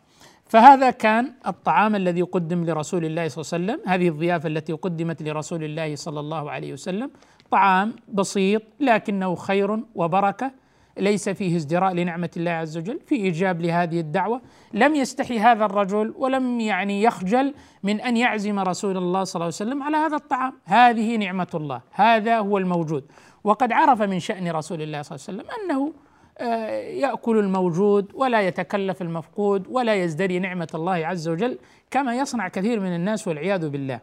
فهذا 0.49 0.91
كان 0.91 1.33
الطعام 1.47 1.97
الذي 1.97 2.23
قدم 2.23 2.65
لرسول 2.65 3.05
الله 3.05 3.29
صلى 3.29 3.43
الله 3.43 3.73
عليه 3.73 3.83
وسلم. 3.83 3.93
هذه 3.93 4.09
الضيافة 4.09 4.47
التي 4.49 4.73
قدمت 4.73 5.23
لرسول 5.23 5.65
الله 5.65 5.97
صلى 5.97 6.21
الله 6.21 6.51
عليه 6.51 6.73
وسلم. 6.73 7.11
طعام 7.51 7.97
بسيط 8.09 8.63
لكنه 8.81 9.35
خير 9.35 9.79
وبركة 9.95 10.53
ليس 10.99 11.29
فيه 11.29 11.57
ازدراء 11.57 11.93
لنعمة 11.93 12.31
الله 12.37 12.51
عز 12.51 12.77
وجل 12.77 13.01
في 13.07 13.15
إيجاب 13.15 13.61
لهذه 13.61 14.01
الدعوة. 14.01 14.41
لم 14.75 14.95
يستحي 14.95 15.39
هذا 15.39 15.65
الرجل 15.65 16.15
ولم 16.17 16.61
يعني 16.61 17.03
يخجل 17.03 17.55
من 17.83 18.01
أن 18.01 18.17
يعزم 18.17 18.59
رسول 18.59 18.97
الله 18.97 19.25
صلى 19.25 19.35
الله 19.35 19.45
عليه 19.45 19.55
وسلم 19.55 19.83
على 19.83 19.97
هذا 19.97 20.17
الطعام. 20.17 20.53
هذه 20.65 21.17
نعمة 21.17 21.49
الله 21.55 21.81
هذا 21.93 22.39
هو 22.39 22.59
الموجود. 22.59 23.05
وقد 23.45 23.73
عرف 23.73 24.03
من 24.03 24.21
شأن 24.21 24.51
رسول 24.51 24.83
الله 24.83 25.03
صلى 25.03 25.17
الله 25.17 25.27
عليه 25.29 25.39
وسلم 25.39 25.65
أنه 25.65 25.93
آه، 26.39 26.69
يأكل 26.79 27.39
الموجود 27.39 28.11
ولا 28.15 28.41
يتكلف 28.41 29.03
المفقود 29.03 29.67
ولا 29.71 29.95
يزدري 29.95 30.39
نعمة 30.39 30.69
الله 30.75 31.07
عز 31.07 31.29
وجل 31.29 31.59
كما 31.91 32.17
يصنع 32.17 32.49
كثير 32.49 32.81
من 32.81 32.95
الناس 32.95 33.29
والعياذ 33.29 33.69
بالله. 33.69 34.01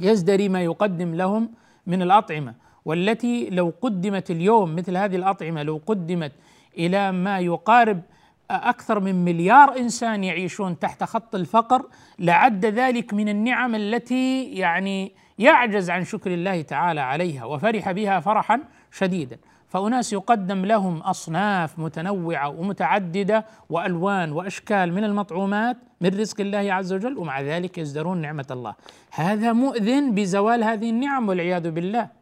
يزدري 0.00 0.48
ما 0.48 0.62
يقدم 0.62 1.14
لهم 1.14 1.50
من 1.86 2.02
الأطعمة. 2.02 2.54
والتي 2.84 3.50
لو 3.50 3.72
قدمت 3.80 4.30
اليوم 4.30 4.76
مثل 4.76 4.96
هذه 4.96 5.16
الأطعمة 5.16 5.62
لو 5.62 5.80
قدمت 5.86 6.32
إلى 6.78 7.12
ما 7.12 7.38
يقارب 7.38 8.02
أكثر 8.50 9.00
من 9.00 9.24
مليار 9.24 9.76
إنسان 9.76 10.24
يعيشون 10.24 10.78
تحت 10.78 11.04
خط 11.04 11.34
الفقر 11.34 11.86
لعد 12.18 12.66
ذلك 12.66 13.14
من 13.14 13.28
النعم 13.28 13.74
التي 13.74 14.44
يعني 14.44 15.12
يعجز 15.38 15.90
عن 15.90 16.04
شكر 16.04 16.34
الله 16.34 16.62
تعالى 16.62 17.00
عليها 17.00 17.44
وفرح 17.44 17.92
بها 17.92 18.20
فرحا 18.20 18.60
شديدا. 18.90 19.38
فأناس 19.68 20.12
يقدم 20.12 20.64
لهم 20.64 20.98
أصناف 20.98 21.78
متنوعة 21.78 22.48
ومتعددة 22.48 23.46
وألوان 23.70 24.32
وأشكال 24.32 24.92
من 24.92 25.04
المطعومات 25.04 25.76
من 26.00 26.20
رزق 26.20 26.40
الله 26.40 26.72
عز 26.72 26.92
وجل 26.92 27.18
ومع 27.18 27.40
ذلك 27.40 27.78
يزدرون 27.78 28.18
نعمة 28.18 28.46
الله. 28.50 28.74
هذا 29.10 29.52
مؤذن 29.52 30.14
بزوال 30.14 30.64
هذه 30.64 30.90
النعم 30.90 31.28
والعياذ 31.28 31.70
بالله. 31.70 32.21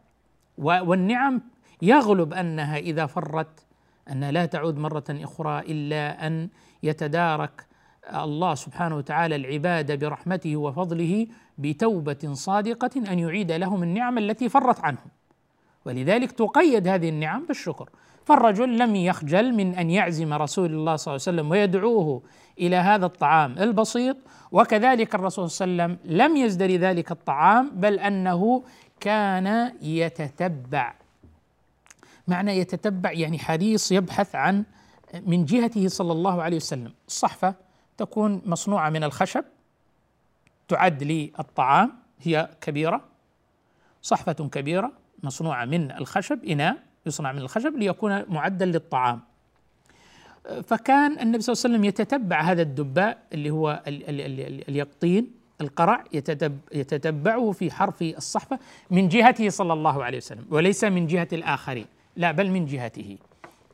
والنعم 0.57 1.41
يغلب 1.81 2.33
أنها 2.33 2.77
إذا 2.77 3.05
فرت 3.05 3.65
أنها 4.11 4.31
لا 4.31 4.45
تعود 4.45 4.77
مرة 4.77 5.03
أخرى 5.09 5.59
إلا 5.59 6.27
أن 6.27 6.49
يتدارك 6.83 7.65
الله 8.15 8.55
سبحانه 8.55 8.97
وتعالى 8.97 9.35
العباد 9.35 9.99
برحمته 9.99 10.57
وفضله 10.57 11.27
بتوبة 11.57 12.33
صادقة 12.33 13.11
أن 13.11 13.19
يعيد 13.19 13.51
لهم 13.51 13.83
النعم 13.83 14.17
التي 14.17 14.49
فرت 14.49 14.79
عنهم. 14.79 15.07
ولذلك 15.85 16.31
تقيد 16.31 16.87
هذه 16.87 17.09
النعم 17.09 17.45
بالشكر. 17.45 17.89
فالرجل 18.25 18.77
لم 18.77 18.95
يخجل 18.95 19.53
من 19.53 19.75
أن 19.75 19.89
يعزم 19.89 20.33
رسول 20.33 20.73
الله 20.73 20.95
صلى 20.95 21.11
الله 21.11 21.23
عليه 21.27 21.37
وسلم 21.37 21.51
ويدعوه 21.51 22.21
إلى 22.59 22.75
هذا 22.75 23.05
الطعام 23.05 23.55
البسيط 23.59 24.17
وكذلك 24.51 25.15
الرسول 25.15 25.49
صلى 25.49 25.65
الله 25.65 25.83
عليه 25.83 25.93
وسلم 25.93 26.17
لم 26.17 26.37
يزدري 26.37 26.77
ذلك 26.77 27.11
الطعام 27.11 27.71
بل 27.73 27.99
أنه 27.99 28.63
كان 29.01 29.73
يتتبع. 29.81 30.93
معنى 32.27 32.57
يتتبع 32.57 33.11
يعني 33.11 33.39
حريص 33.39 33.91
يبحث 33.91 34.35
عن 34.35 34.63
من 35.25 35.45
جهته 35.45 35.87
صلى 35.87 36.11
الله 36.11 36.41
عليه 36.41 36.57
وسلم. 36.57 36.93
الصحفة 37.07 37.55
تكون 37.97 38.41
مصنوعة 38.45 38.89
من 38.89 39.03
الخشب 39.03 39.43
تعد 40.67 41.03
للطعام 41.03 41.93
هي 42.21 42.49
كبيرة 42.61 43.01
صحفة 44.01 44.33
كبيرة 44.33 44.91
مصنوعة 45.23 45.65
من 45.65 45.91
الخشب 45.91 46.45
إناء 46.45 46.77
يصنع 47.05 47.31
من 47.31 47.39
الخشب 47.39 47.75
ليكون 47.75 48.25
معدا 48.29 48.65
للطعام. 48.65 49.21
فكان 50.63 51.19
النبي 51.19 51.41
صلى 51.41 51.53
الله 51.53 51.63
عليه 51.63 51.75
وسلم 51.75 51.85
يتتبع 51.85 52.41
هذا 52.41 52.61
الدباء 52.61 53.17
اللي 53.33 53.49
هو 53.49 53.83
ال 53.87 54.09
ال 54.09 54.21
ال 54.21 54.69
اليقطين 54.69 55.40
القرع 55.61 56.03
يتتبعه 56.73 57.51
في 57.51 57.71
حرف 57.71 58.01
الصحفة 58.01 58.59
من 58.91 59.07
جهته 59.07 59.49
صلى 59.49 59.73
الله 59.73 60.03
عليه 60.03 60.17
وسلم 60.17 60.45
وليس 60.49 60.83
من 60.83 61.07
جهة 61.07 61.27
الآخرين 61.33 61.85
لا 62.15 62.31
بل 62.31 62.49
من 62.49 62.65
جهته. 62.65 63.17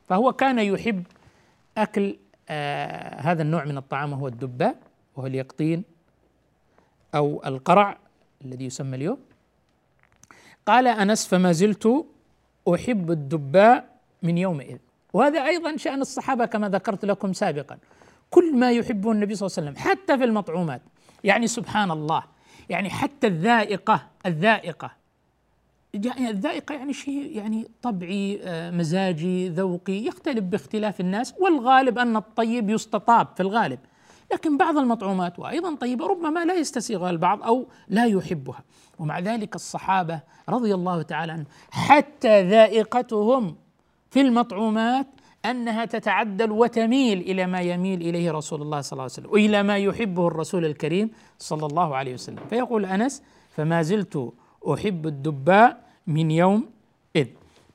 فهو 0.08 0.32
كان 0.32 0.58
يحب 0.58 1.02
أكل 1.76 2.16
آه 2.48 3.20
هذا 3.20 3.42
النوع 3.42 3.64
من 3.64 3.76
الطعام 3.76 4.12
وهو 4.12 4.28
الدباء 4.28 4.76
وهو 5.16 5.26
اليقطين 5.26 5.84
أو 7.14 7.42
القرع 7.46 7.98
الذي 8.44 8.64
يسمى 8.64 8.96
اليوم. 8.96 9.18
قال 10.66 10.86
أنس 10.86 11.26
فما 11.26 11.52
زلت 11.52 12.06
أحب 12.74 13.10
الدباء 13.10 13.88
من 14.22 14.38
يومئذ. 14.38 14.78
وهذا 15.12 15.46
أيضا 15.46 15.76
شأن 15.76 16.00
الصحابة 16.00 16.46
كما 16.46 16.68
ذكرت 16.68 17.04
لكم 17.04 17.32
سابقا. 17.32 17.78
كل 18.30 18.56
ما 18.56 18.72
يحبه 18.72 19.12
النبي 19.12 19.34
صلى 19.34 19.46
الله 19.46 19.58
عليه 19.58 19.70
وسلم 19.70 19.90
حتى 19.90 20.18
في 20.18 20.24
المطعومات. 20.24 20.82
يعني 21.24 21.46
سبحان 21.46 21.90
الله. 21.90 22.22
يعني 22.68 22.90
حتى 22.90 23.26
الذائقة 23.26 24.06
الذائقة. 24.26 24.90
يعني 25.94 26.30
الذائقة 26.30 26.74
يعني 26.74 26.92
شيء 26.92 27.36
يعني 27.36 27.68
طبعي 27.82 28.40
آه، 28.42 28.70
مزاجي 28.70 29.48
ذوقي 29.48 30.06
يختلف 30.06 30.44
باختلاف 30.44 31.00
الناس 31.00 31.34
والغالب 31.40 31.98
أن 31.98 32.16
الطيب 32.16 32.70
يستطاب 32.70 33.28
في 33.36 33.42
الغالب. 33.42 33.78
لكن 34.32 34.56
بعض 34.56 34.78
المطعومات 34.78 35.38
وأيضا 35.38 35.74
طيبة 35.74 36.06
ربما 36.06 36.44
لا 36.44 36.54
يستسيغها 36.54 37.10
البعض 37.10 37.42
أو 37.42 37.66
لا 37.88 38.06
يحبها. 38.06 38.62
ومع 38.98 39.18
ذلك 39.18 39.54
الصحابة 39.54 40.20
رضي 40.48 40.74
الله 40.74 41.02
تعالى 41.02 41.32
عنهم 41.32 41.46
حتى 41.70 42.42
ذائقتهم 42.42 43.56
في 44.10 44.20
المطعومات 44.20 45.06
أنها 45.44 45.84
تتعدل 45.84 46.50
وتميل 46.50 47.20
إلى 47.20 47.46
ما 47.46 47.60
يميل 47.60 48.00
إليه 48.00 48.30
رسول 48.30 48.62
الله 48.62 48.80
صلى 48.80 48.92
الله 48.92 49.02
عليه 49.02 49.12
وسلم 49.12 49.30
وإلى 49.30 49.62
ما 49.62 49.78
يحبه 49.78 50.26
الرسول 50.26 50.64
الكريم 50.64 51.10
صلى 51.38 51.66
الله 51.66 51.96
عليه 51.96 52.14
وسلم. 52.14 52.40
فيقول 52.50 52.86
أنس 52.86 53.22
فما 53.50 53.82
زلت 53.82 54.32
أحب 54.72 55.06
الدباء 55.06 55.84
من 56.06 56.30
يوم 56.30 56.70
إذ. 57.16 57.26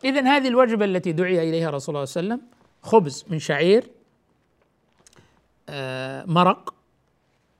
اذا 0.04 0.22
هذه 0.22 0.48
الوجبة 0.48 0.86
التي 0.86 1.12
دعي 1.12 1.50
إليها 1.50 1.70
رسول 1.70 1.96
الله 1.96 2.06
صلى 2.06 2.22
الله 2.22 2.34
عليه 2.34 2.44
وسلم 2.44 2.54
خبز 2.82 3.26
من 3.30 3.40
شعير 3.40 3.90
آه، 5.70 6.26
مرق 6.26 6.74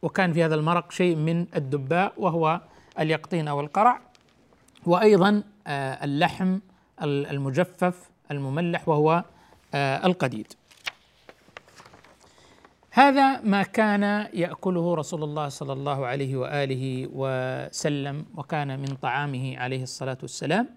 وكان 0.02 0.34
في 0.34 0.44
هذا 0.46 0.56
المرق 0.56 0.92
شيء 0.92 1.16
من 1.16 1.46
الدباء 1.56 2.14
وهو 2.18 2.62
اليقطين 3.00 3.48
أو 3.48 3.62
القرع 3.62 4.02
وأيضا 4.86 5.44
آه، 5.68 6.06
اللحم 6.06 6.60
المجفف 7.02 8.10
المملح 8.32 8.90
وهو 8.90 9.24
القديد. 9.76 10.54
هذا 12.92 13.42
ما 13.42 13.64
كان 13.64 14.30
يأكله 14.34 14.96
رسول 14.96 15.24
الله 15.24 15.50
صلى 15.50 15.74
الله 15.74 16.06
عليه 16.06 16.38
وآله 16.38 17.08
وسلم 17.14 18.26
وكان 18.36 18.80
من 18.80 18.96
طعامه 19.02 19.58
عليه 19.58 19.84
الصلاة 19.84 20.18
والسلام. 20.22 20.70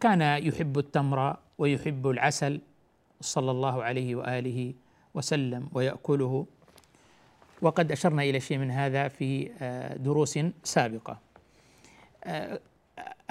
كان 0.00 0.20
يحب 0.20 0.78
التمر 0.78 1.36
ويحب 1.58 2.08
العسل 2.08 2.60
صلى 3.20 3.50
الله 3.50 3.82
عليه 3.84 4.14
وآله 4.16 4.74
وسلم 5.14 5.68
ويأكله. 5.72 6.46
وقد 7.62 7.92
أشرنا 7.92 8.22
إلى 8.22 8.40
شيء 8.40 8.58
من 8.58 8.70
هذا 8.70 9.08
في 9.08 9.50
آه، 9.60 9.96
دروس 9.96 10.38
سابقة. 10.64 11.18
آه، 12.24 12.60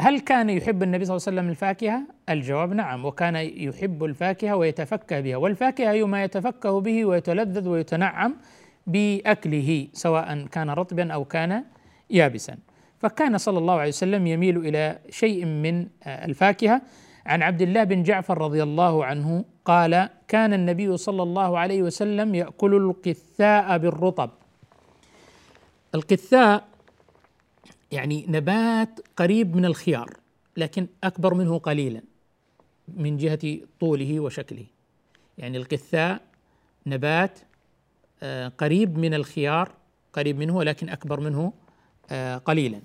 هل 0.02 0.20
كان 0.20 0.50
يحب 0.50 0.84
النبي 0.84 1.06
صلى 1.06 1.16
الله 1.16 1.28
عليه 1.28 1.38
وسلم 1.38 1.50
الفاكهة؟ 1.50 2.02
الجواب 2.30 2.74
نعم 2.74 3.06
وكان 3.06 3.36
يحب 3.36 4.04
الفاكهة 4.04 4.56
ويتفكه 4.56 5.20
بها 5.20 5.38
والفاكهة 5.38 5.92
هي 5.92 6.04
ما 6.04 6.24
يتفكه 6.24 6.82
به 6.82 7.06
ويتلذذ 7.06 7.68
ويتنعم 7.68 8.36
بأكله 8.88 9.88
سواء 9.94 10.46
كان 10.46 10.70
رطبا 10.70 11.14
أو 11.14 11.26
كان 11.26 11.64
يابسا. 12.10 12.58
فكان 13.00 13.38
صلى 13.38 13.58
الله 13.58 13.74
عليه 13.74 13.90
وسلم 13.90 14.28
يميل 14.28 14.58
إلى 14.58 15.00
شيء 15.10 15.46
من 15.46 15.88
الفاكهة. 16.08 16.82
عن 17.26 17.44
عبد 17.44 17.62
الله 17.62 17.84
بن 17.84 18.04
جعفر 18.04 18.38
رضي 18.38 18.64
الله 18.64 19.06
عنه 19.06 19.46
قال 19.66 20.10
كان 20.28 20.54
النبي 20.54 20.98
صلى 20.98 21.24
الله 21.24 21.60
عليه 21.60 21.84
وسلم 21.84 22.36
يأكل 22.36 22.76
القثاء 22.76 23.78
بالرطب. 23.78 24.30
القثاء 25.96 26.64
يعني 27.92 28.26
نبات 28.30 29.00
قريب 29.18 29.56
من 29.56 29.66
الخيار 29.66 30.18
لكن 30.58 30.88
أكبر 31.04 31.34
منه 31.34 31.58
قليلا 31.58 32.02
من 32.88 33.18
جهة 33.18 33.58
طوله 33.80 34.20
وشكله. 34.20 34.66
يعني 35.38 35.58
القثاء 35.58 36.22
نبات 36.88 37.40
آه، 38.24 38.48
قريب 38.48 38.98
من 38.98 39.14
الخيار 39.14 39.72
قريب 40.14 40.38
منه 40.38 40.58
ولكن 40.58 40.90
أكبر 40.90 41.20
منه 41.20 41.54
آه، 42.12 42.38
قليلا. 42.38 42.82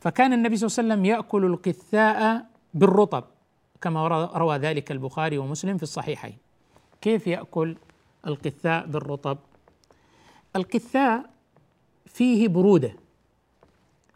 فكان 0.00 0.32
النبي 0.32 0.56
صلى 0.56 0.66
الله 0.66 0.78
عليه 0.78 1.02
وسلم 1.02 1.04
يأكل 1.04 1.44
القثاء 1.44 2.46
بالرطب 2.74 3.24
كما 3.80 4.08
روى 4.34 4.56
ذلك 4.56 4.92
البخاري 4.92 5.38
ومسلم 5.38 5.76
في 5.76 5.82
الصحيحين. 5.82 6.36
كيف 7.00 7.26
يأكل 7.26 7.76
القثاء 8.26 8.86
بالرطب؟ 8.86 9.38
القثاء 10.56 11.30
فيه 12.06 12.48
برودة. 12.48 13.07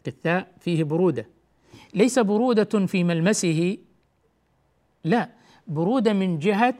قثاء 0.05 0.51
فيه 0.59 0.83
برودة. 0.83 1.25
ليس 1.93 2.19
برودة 2.19 2.85
في 2.85 3.03
ملمسه 3.03 3.77
لا 5.03 5.29
برودة 5.67 6.13
من 6.13 6.39
جهة 6.39 6.75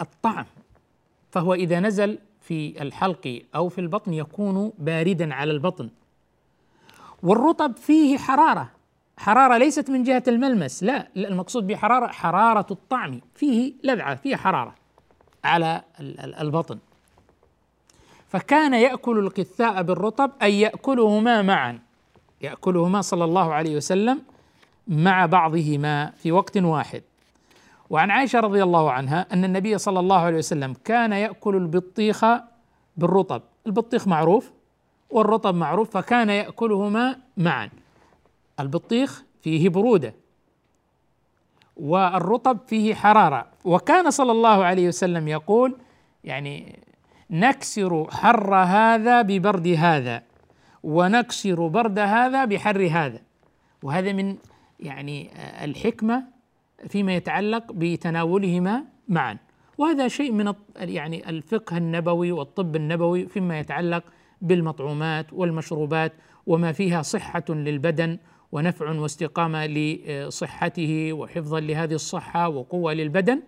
الطعم. 0.00 0.46
فهو 1.30 1.54
إذا 1.54 1.80
نزل 1.80 2.18
في 2.40 2.82
الحلق 2.82 3.42
أو 3.54 3.68
في 3.68 3.80
البطن 3.80 4.14
يكون 4.14 4.72
باردا 4.78 5.34
على 5.34 5.52
البطن. 5.52 5.90
والرطب 7.22 7.76
فيه 7.76 8.18
حرارة. 8.18 8.70
حرارة 9.16 9.58
ليست 9.58 9.90
من 9.90 10.02
جهة 10.02 10.22
الملمس 10.28 10.82
لا 10.82 11.08
المقصود 11.16 11.66
بحرارة 11.66 12.06
حرارة 12.06 12.66
الطعم. 12.70 13.20
فيه 13.34 13.72
لذعة 13.84 14.14
فيه 14.14 14.36
حرارة 14.36 14.74
على 15.44 15.82
البطن. 16.40 16.78
فكان 18.28 18.74
يأكل 18.74 19.18
القثاء 19.18 19.82
بالرطب 19.82 20.30
أي 20.42 20.60
يأكلهما 20.60 21.42
معا. 21.42 21.78
يأكلهما 22.42 23.00
صلى 23.00 23.24
الله 23.24 23.54
عليه 23.54 23.76
وسلم 23.76 24.22
مع 24.88 25.26
بعضهما 25.26 26.10
في 26.10 26.32
وقت 26.32 26.56
واحد. 26.56 27.02
وعن 27.90 28.10
عائشة 28.10 28.40
رضي 28.40 28.62
الله 28.62 28.90
عنها 28.90 29.26
أن 29.32 29.44
النبي 29.44 29.78
صلى 29.78 30.00
الله 30.00 30.18
عليه 30.18 30.38
وسلم 30.38 30.74
كان 30.84 31.12
يأكل 31.12 31.56
البطيخ 31.56 32.24
بالرطب. 32.96 33.42
البطيخ 33.66 34.08
معروف 34.08 34.52
والرطب 35.10 35.54
معروف 35.54 35.90
فكان 35.90 36.30
يأكلهما 36.30 37.16
معا. 37.36 37.70
البطيخ 38.60 39.24
فيه 39.42 39.68
برودة 39.68 40.14
والرطب 41.76 42.58
فيه 42.66 42.94
حرارة. 42.94 43.46
وكان 43.64 44.10
صلى 44.10 44.32
الله 44.32 44.64
عليه 44.64 44.88
وسلم 44.88 45.28
يقول 45.28 45.76
يعني 46.24 46.78
نكسر 47.30 48.10
حر 48.10 48.54
هذا 48.54 49.22
ببرد 49.22 49.66
هذا. 49.68 50.22
ونكسر 50.82 51.66
برد 51.66 51.98
هذا 51.98 52.44
بحر 52.44 52.88
هذا. 52.90 53.20
وهذا 53.82 54.12
من 54.12 54.36
يعني 54.80 55.30
الحكمة 55.64 56.24
فيما 56.88 57.14
يتعلق 57.16 57.72
بتناولهما 57.72 58.84
معا. 59.08 59.38
وهذا 59.78 60.08
شيء 60.08 60.32
من 60.32 60.54
يعني 60.76 61.28
الفقه 61.28 61.76
النبوي 61.76 62.32
والطب 62.32 62.76
النبوي 62.76 63.26
فيما 63.26 63.60
يتعلق 63.60 64.04
بالمطعومات 64.40 65.32
والمشروبات 65.32 66.12
وما 66.46 66.72
فيها 66.72 67.02
صحة 67.02 67.44
للبدن 67.48 68.18
ونفع 68.52 68.90
واستقامة 68.90 69.66
لصحته 69.66 71.12
وحفظا 71.12 71.60
لهذه 71.60 71.94
الصحة 71.94 72.48
وقوة 72.48 72.92
للبدن. 72.92 73.42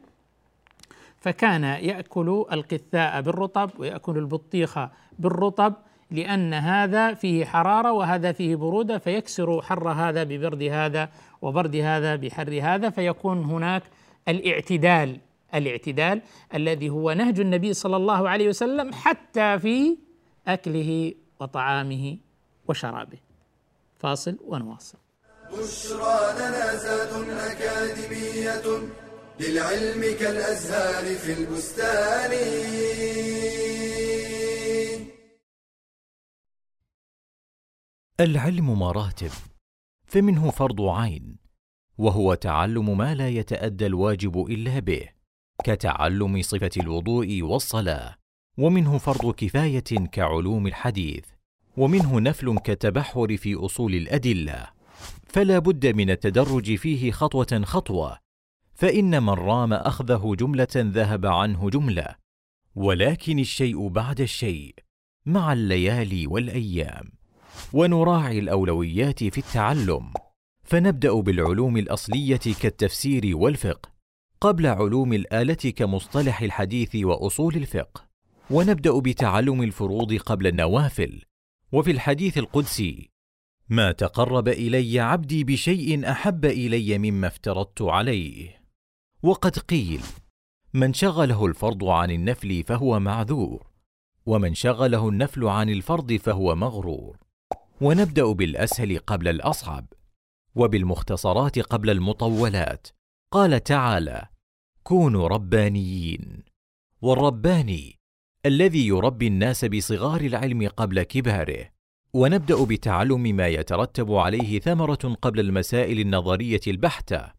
فكان 1.16 1.64
يأكل 1.64 2.44
القثاء 2.52 3.20
بالرطب 3.20 3.70
ويأكل 3.78 4.18
البطيخ 4.18 4.78
بالرطب 5.18 5.74
لأن 6.10 6.54
هذا 6.54 7.14
فيه 7.14 7.44
حرارة 7.44 7.92
وهذا 7.92 8.32
فيه 8.32 8.56
برودة 8.56 8.98
فيكسر 8.98 9.62
حر 9.62 9.88
هذا 9.88 10.24
ببرد 10.24 10.62
هذا 10.62 11.08
وبرد 11.42 11.76
هذا 11.76 12.16
بحر 12.16 12.60
هذا 12.62 12.90
فيكون 12.90 13.44
هناك 13.44 13.82
الاعتدال 14.28 15.20
الاعتدال 15.54 16.20
الذي 16.54 16.90
هو 16.90 17.12
نهج 17.12 17.40
النبي 17.40 17.74
صلى 17.74 17.96
الله 17.96 18.28
عليه 18.28 18.48
وسلم 18.48 18.92
حتى 18.92 19.58
في 19.58 19.96
أكله 20.48 21.14
وطعامه 21.40 22.16
وشرابه. 22.68 23.18
فاصل 23.98 24.36
ونواصل. 24.44 24.98
بشرى 25.52 26.34
لنا 26.38 26.74
زاد 26.76 27.12
أكاديمية 27.30 28.66
للعلم 29.40 30.16
كالأزهار 30.20 31.04
في 31.14 31.32
البستان. 31.32 32.32
العلم 38.20 38.78
مراتب 38.78 39.30
فمنه 40.06 40.50
فرض 40.50 40.80
عين 40.80 41.36
وهو 41.98 42.34
تعلم 42.34 42.98
ما 42.98 43.14
لا 43.14 43.28
يتأدى 43.28 43.86
الواجب 43.86 44.46
إلا 44.46 44.78
به 44.78 45.08
كتعلم 45.64 46.42
صفة 46.42 46.70
الوضوء 46.76 47.42
والصلاة 47.42 48.14
ومنه 48.58 48.98
فرض 48.98 49.34
كفاية 49.34 50.06
كعلوم 50.12 50.66
الحديث 50.66 51.24
ومنه 51.76 52.20
نفل 52.20 52.58
كالتبحر 52.58 53.36
في 53.36 53.54
أصول 53.54 53.94
الأدلة. 53.94 54.66
فلا 55.26 55.58
بد 55.58 55.86
من 55.86 56.10
التدرج 56.10 56.74
فيه 56.74 57.10
خطوة 57.10 57.62
خطوة 57.64 58.18
فإن 58.74 59.22
من 59.22 59.30
رام 59.30 59.72
أخذه 59.72 60.34
جملة 60.38 60.74
ذهب 60.76 61.26
عنه 61.26 61.70
جملة 61.70 62.14
ولكن 62.74 63.38
الشيء 63.38 63.88
بعد 63.88 64.20
الشيء 64.20 64.74
مع 65.26 65.52
الليالي 65.52 66.26
والأيام. 66.26 67.23
ونراعي 67.72 68.38
الأولويات 68.38 69.24
في 69.24 69.38
التعلم. 69.38 70.12
فنبدأ 70.62 71.12
بالعلوم 71.12 71.76
الأصلية 71.76 72.40
كالتفسير 72.60 73.36
والفقه 73.36 73.90
قبل 74.40 74.66
علوم 74.66 75.12
الآلة 75.12 75.54
كمصطلح 75.54 76.42
الحديث 76.42 76.96
وأصول 76.96 77.56
الفقه. 77.56 78.04
ونبدأ 78.50 78.98
بتعلم 78.98 79.62
الفروض 79.62 80.14
قبل 80.14 80.46
النوافل. 80.46 81.22
وفي 81.72 81.90
الحديث 81.90 82.38
القدسي 82.38 83.10
ما 83.68 83.92
تقرب 83.92 84.48
إلي 84.48 85.00
عبدي 85.00 85.44
بشيء 85.44 86.10
أحب 86.10 86.44
إلي 86.44 86.98
مما 86.98 87.26
افترضت 87.26 87.82
عليه. 87.82 88.60
وقد 89.22 89.58
قيل 89.58 90.00
من 90.74 90.92
شغله 90.92 91.46
الفرض 91.46 91.84
عن 91.84 92.10
النفل 92.10 92.62
فهو 92.62 93.00
معذور 93.00 93.66
ومن 94.26 94.54
شغله 94.54 95.08
النفل 95.08 95.44
عن 95.44 95.70
الفرض 95.70 96.12
فهو 96.12 96.54
مغرور. 96.54 97.23
ونبدأ 97.84 98.32
بالأسهل 98.32 98.98
قبل 98.98 99.28
الأصعب 99.28 99.86
وبالمختصرات 100.54 101.58
قبل 101.58 101.90
المطولات. 101.90 102.86
قال 103.32 103.64
تعالى 103.64 104.28
كونوا 104.82 105.28
ربانيين 105.28 106.44
والرباني 107.02 107.98
الذي 108.46 108.86
يربي 108.86 109.26
الناس 109.26 109.64
بصغار 109.64 110.20
العلم 110.20 110.68
قبل 110.68 111.02
كباره. 111.02 111.68
ونبدأ 112.12 112.64
بتعلم 112.64 113.22
ما 113.22 113.48
يترتب 113.48 114.12
عليه 114.12 114.60
ثمرة 114.60 115.16
قبل 115.22 115.40
المسائل 115.40 116.00
النظرية 116.00 116.60
البحتة. 116.66 117.32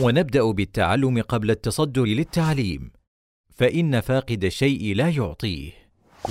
ونبدأ 0.00 0.50
بالتعلم 0.50 1.22
قبل 1.22 1.50
التصدر 1.50 2.04
للتعليم. 2.04 2.92
فإن 3.54 4.00
فاقد 4.00 4.44
الشيء 4.44 4.94
لا 4.94 5.08
يعطيه. 5.08 5.72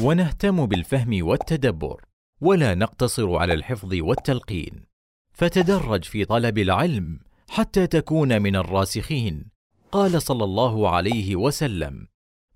ونهتم 0.02 0.66
بالفهم 0.66 1.26
والتدبر. 1.28 2.07
ولا 2.42 2.76
نقتصر 2.76 3.36
على 3.36 3.54
الحفظ 3.54 3.94
والتلقين. 3.94 4.86
فتدرج 5.34 6.04
في 6.04 6.26
طلب 6.26 6.58
العلم 6.58 7.20
حتى 7.50 7.88
تكون 7.88 8.42
من 8.42 8.56
الراسخين. 8.56 9.46
قال 9.92 10.22
صلى 10.22 10.44
الله 10.44 10.90
عليه 10.90 11.36
وسلم 11.36 12.08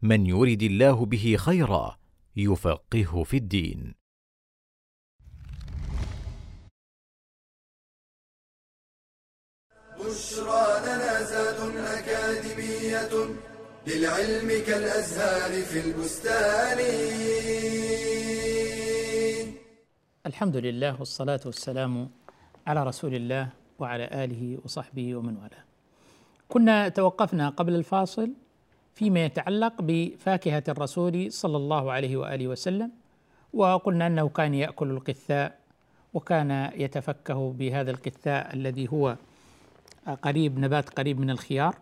من 0.02 0.26
يرد 0.26 0.64
الله 0.64 1.06
به 1.06 1.36
خيرا 1.40 1.98
يفقهه 2.36 3.24
في 3.24 3.38
الدين. 3.38 3.94
بشرى 10.00 10.80
لنا 10.86 11.24
زاد 11.24 11.76
أكاديمية 11.78 13.36
للعلم 13.88 14.66
كالأزهار 14.68 15.62
في 15.62 15.80
البستان. 15.80 16.80
الحمد 20.26 20.58
لله 20.58 21.00
والصلاة 21.00 21.40
والسلام 21.46 22.10
على 22.68 22.84
رسول 22.84 23.16
الله 23.16 23.50
وعلى 23.80 24.06
آله 24.24 24.58
وصحبه 24.66 25.16
ومن 25.16 25.38
والاه. 25.38 25.64
كنا 26.50 26.90
توقفنا 26.90 27.50
قبل 27.50 27.76
الفاصل 27.76 28.30
فيما 28.94 29.26
يتعلق 29.26 29.74
بفاكهة 29.82 30.64
الرسول 30.70 31.32
صلى 31.32 31.58
الله 31.58 31.92
عليه 31.92 32.18
وآله 32.18 32.48
وسلم 32.48 32.92
وقلنا 33.54 34.08
أنه 34.08 34.30
كان 34.30 34.54
يأكل 34.54 34.92
القثاء 34.92 35.60
وكان 36.14 36.72
يتفكه 36.76 37.54
بهذا 37.54 37.92
القثاء 37.92 38.54
الذي 38.54 38.90
هو 38.94 39.18
قريب 40.22 40.60
نبات 40.60 40.90
قريب 40.90 41.20
من 41.20 41.30
الخيار. 41.30 41.76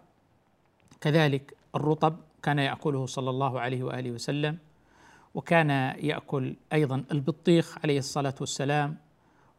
كذلك 1.02 1.54
الرطب 1.76 2.16
كان 2.44 2.60
يأكله 2.60 3.06
صلى 3.06 3.30
الله 3.30 3.60
عليه 3.60 3.84
وآله 3.84 4.12
وسلم 4.12 4.58
وكان 5.34 5.70
يأكل 6.00 6.56
أيضا 6.74 7.04
البطيخ 7.12 7.78
عليه 7.84 7.98
الصلاة 7.98 8.36
والسلام 8.40 8.98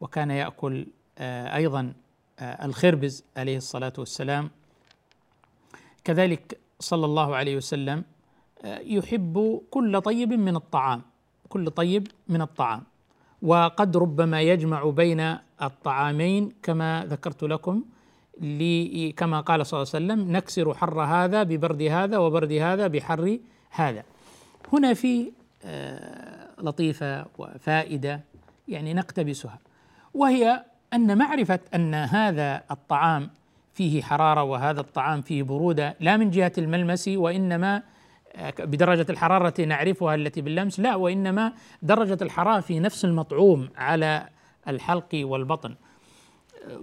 وكان 0.00 0.30
يأكل 0.30 0.86
آه، 1.18 1.56
أيضا 1.56 1.92
آه، 2.38 2.66
الخربز 2.66 3.24
عليه 3.36 3.56
الصلاة 3.56 3.92
والسلام. 3.98 4.50
كذلك 6.04 6.58
صلى 6.80 7.04
الله 7.06 7.36
عليه 7.36 7.56
وسلم 7.56 8.04
آه، 8.64 8.78
يحب 8.78 9.60
كل 9.70 10.00
طيب 10.00 10.32
من 10.32 10.56
الطعام 10.56 11.02
كل 11.48 11.70
طيب 11.70 12.08
من 12.28 12.42
الطعام. 12.42 12.82
وقد 13.42 13.96
ربما 13.96 14.40
يجمع 14.40 14.90
بين 14.90 15.36
الطعامين 15.62 16.52
كما 16.62 17.06
ذكرت 17.08 17.42
لكم 17.42 17.84
كما 19.16 19.40
قال 19.40 19.66
صلى 19.66 19.82
الله 19.82 19.90
عليه 19.94 20.04
وسلم 20.04 20.36
نكسر 20.36 20.74
حر 20.74 21.02
هذا 21.02 21.42
ببرد 21.42 21.82
هذا 21.82 22.18
وبرد 22.18 22.52
هذا 22.52 22.86
بحر 22.86 23.38
هذا. 23.70 24.04
هنا 24.72 24.94
في 24.94 25.32
آه، 25.64 26.48
لطيفة 26.58 27.26
وفائدة 27.38 28.20
يعني 28.68 28.94
نقتبسها. 28.94 29.58
وهي 30.14 30.64
أن 30.92 31.18
معرفة 31.18 31.60
أن 31.74 31.94
هذا 31.94 32.62
الطعام 32.70 33.30
فيه 33.74 34.02
حرارة 34.02 34.42
وهذا 34.42 34.80
الطعام 34.80 35.22
فيه 35.22 35.42
برودة 35.42 35.96
لا 36.00 36.16
من 36.16 36.30
جهة 36.30 36.52
الملمس 36.58 37.08
وإنما 37.08 37.82
آه، 38.36 38.52
بدرجة 38.58 39.06
الحرارة 39.10 39.60
نعرفها 39.60 40.14
التي 40.14 40.40
باللمس 40.40 40.80
لا 40.80 40.94
وإنما 40.94 41.52
درجة 41.82 42.18
الحرارة 42.22 42.60
في 42.60 42.80
نفس 42.80 43.04
المطعوم 43.04 43.68
على 43.76 44.28
الحلق 44.68 45.08
والبطن. 45.14 45.74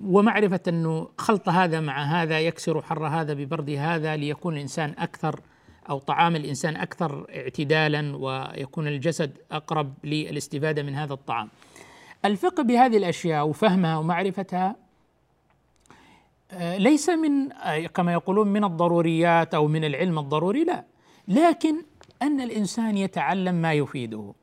ومعرفة 0.04 0.60
أنه 0.68 1.10
خلط 1.18 1.50
هذا 1.50 1.80
مع 1.80 2.04
هذا 2.04 2.40
يكسر 2.40 2.82
حر 2.82 3.08
هذا 3.08 3.34
ببرد 3.34 3.70
هذا 3.70 4.16
ليكون 4.16 4.56
الإنسان 4.56 4.94
أكثر 4.98 5.40
أو 5.90 6.00
طعام 6.00 6.36
الإنسان 6.36 6.76
أكثر 6.76 7.28
اعتدالا 7.36 8.18
ويكون 8.18 8.88
الجسد 8.88 9.38
أقرب 9.52 9.94
للاستفادة 10.04 10.84
من 10.84 10.96
هذا 10.96 11.14
الطعام. 11.14 11.50
الفقه 12.26 12.64
بهذه 12.64 12.98
الأشياء 12.98 13.48
وفهمها 13.48 13.98
ومعرفتها 13.98 14.76
آه، 16.52 16.78
ليس 16.78 17.10
من 17.10 17.52
آه، 17.52 17.88
كما 17.88 18.14
يقولون 18.14 18.48
من 18.48 18.64
الضروريات 18.64 19.54
أو 19.54 19.68
من 19.68 19.84
العلم 19.84 20.20
الضروري 20.20 20.64
لا. 20.64 20.86
لكن 21.28 21.76
أن 22.22 22.42
الإنسان 22.42 22.98
يتعلم 22.98 23.56
ما 23.56 23.74
يفيده 23.74 24.34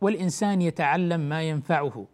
والإنسان 0.00 0.62
يتعلم 0.62 1.20
ما 1.20 1.42
ينفعه. 1.42 2.06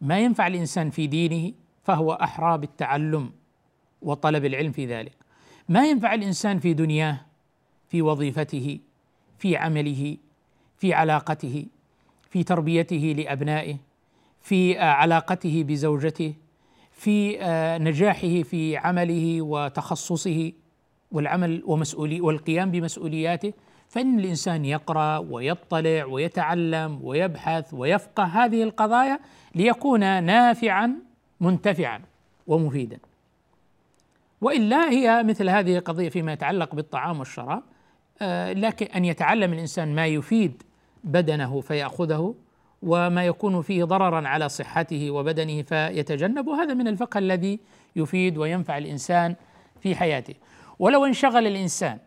ما 0.00 0.18
ينفع 0.18 0.46
الإنسان 0.46 0.90
في 0.90 1.06
دينه 1.06 1.52
فهو 1.84 2.12
أحرى 2.12 2.58
بالتعلم 2.58 3.32
وطلب 4.02 4.44
العلم 4.44 4.72
في 4.72 4.86
ذلك. 4.86 5.16
ما 5.68 5.86
ينفع 5.86 6.14
الإنسان 6.14 6.58
في 6.58 6.74
دنياه 6.74 7.20
في 7.94 8.02
وظيفته 8.02 8.78
في 9.38 9.56
عمله 9.56 10.16
في 10.78 10.94
علاقته 10.94 11.66
في 12.30 12.42
تربيته 12.42 13.14
لأبنائه 13.18 13.76
في 14.40 14.80
آه، 14.80 14.84
علاقته 14.84 15.64
بزوجته 15.68 16.34
في 16.92 17.42
آه، 17.42 17.78
نجاحه 17.78 18.42
في 18.42 18.76
عمله 18.76 19.42
وتخصصه 19.42 20.52
والعمل 21.12 21.62
ومسؤولي 21.66 22.20
والقيام 22.20 22.70
بمسؤولياته. 22.70 23.52
فإن 23.88 24.18
الإنسان 24.18 24.64
يقرأ 24.64 25.18
ويطلع 25.18 26.04
ويتعلم 26.04 27.00
ويبحث 27.02 27.74
ويفقه 27.74 28.24
هذه 28.24 28.62
القضايا 28.62 29.18
ليكون 29.54 30.00
نافعا 30.24 30.94
منتفعا 31.40 32.00
ومفيدا. 32.46 32.98
وإلا 34.40 34.90
هي 34.90 35.22
مثل 35.22 35.48
هذه 35.48 35.76
القضية 35.78 36.08
فيما 36.08 36.32
يتعلق 36.32 36.74
بالطعام 36.74 37.18
والشراب. 37.18 37.62
لكن 38.52 38.86
أن 38.86 39.04
يتعلم 39.04 39.52
الإنسان 39.52 39.94
ما 39.94 40.06
يفيد 40.06 40.62
بدنه 41.04 41.60
فيأخذه 41.60 42.34
وما 42.82 43.26
يكون 43.26 43.62
فيه 43.62 43.84
ضررا 43.84 44.28
على 44.28 44.48
صحته 44.48 45.10
وبدنه 45.10 45.62
فيتجنب 45.62 46.48
هذا 46.48 46.74
من 46.74 46.88
الفقه 46.88 47.18
الذي 47.18 47.60
يفيد 47.96 48.38
وينفع 48.38 48.78
الإنسان 48.78 49.34
في 49.80 49.94
حياته. 49.94 50.34
ولو 50.78 51.04
انشغل 51.04 51.46
الإنسان 51.46 51.98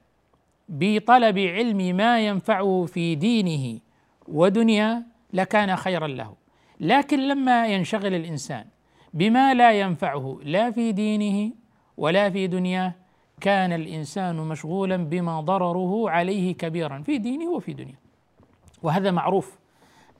بطلب 0.69 1.39
علم 1.39 1.97
ما 1.97 2.27
ينفعه 2.27 2.85
في 2.85 3.15
دينه 3.15 3.79
ودنياه 4.27 5.03
لكان 5.33 5.75
خيرا 5.75 6.07
له. 6.07 6.33
لكن 6.79 7.27
لما 7.27 7.67
ينشغل 7.67 8.13
الإنسان 8.13 8.65
بما 9.13 9.53
لا 9.53 9.71
ينفعه 9.71 10.39
لا 10.43 10.71
في 10.71 10.91
دينه 10.91 11.51
ولا 11.97 12.29
في 12.29 12.47
دنياه 12.47 12.93
كان 13.41 13.73
الإنسان 13.73 14.35
مشغولا 14.35 14.97
بما 14.97 15.41
ضرره 15.41 16.09
عليه 16.09 16.53
كبيرا 16.53 17.01
في 17.05 17.17
دينه 17.17 17.51
وفي 17.51 17.73
دنياه. 17.73 17.97
وهذا 18.83 19.11
معروف 19.11 19.57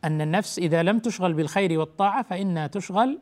أن 0.03 0.21
النفس 0.21 0.60
إذا 0.60 0.84
لم 0.84 0.99
تشغل 0.99 1.34
بالخير 1.34 1.80
والطاعة 1.80 2.23
فإنها 2.23 2.67
تشغل 2.67 3.19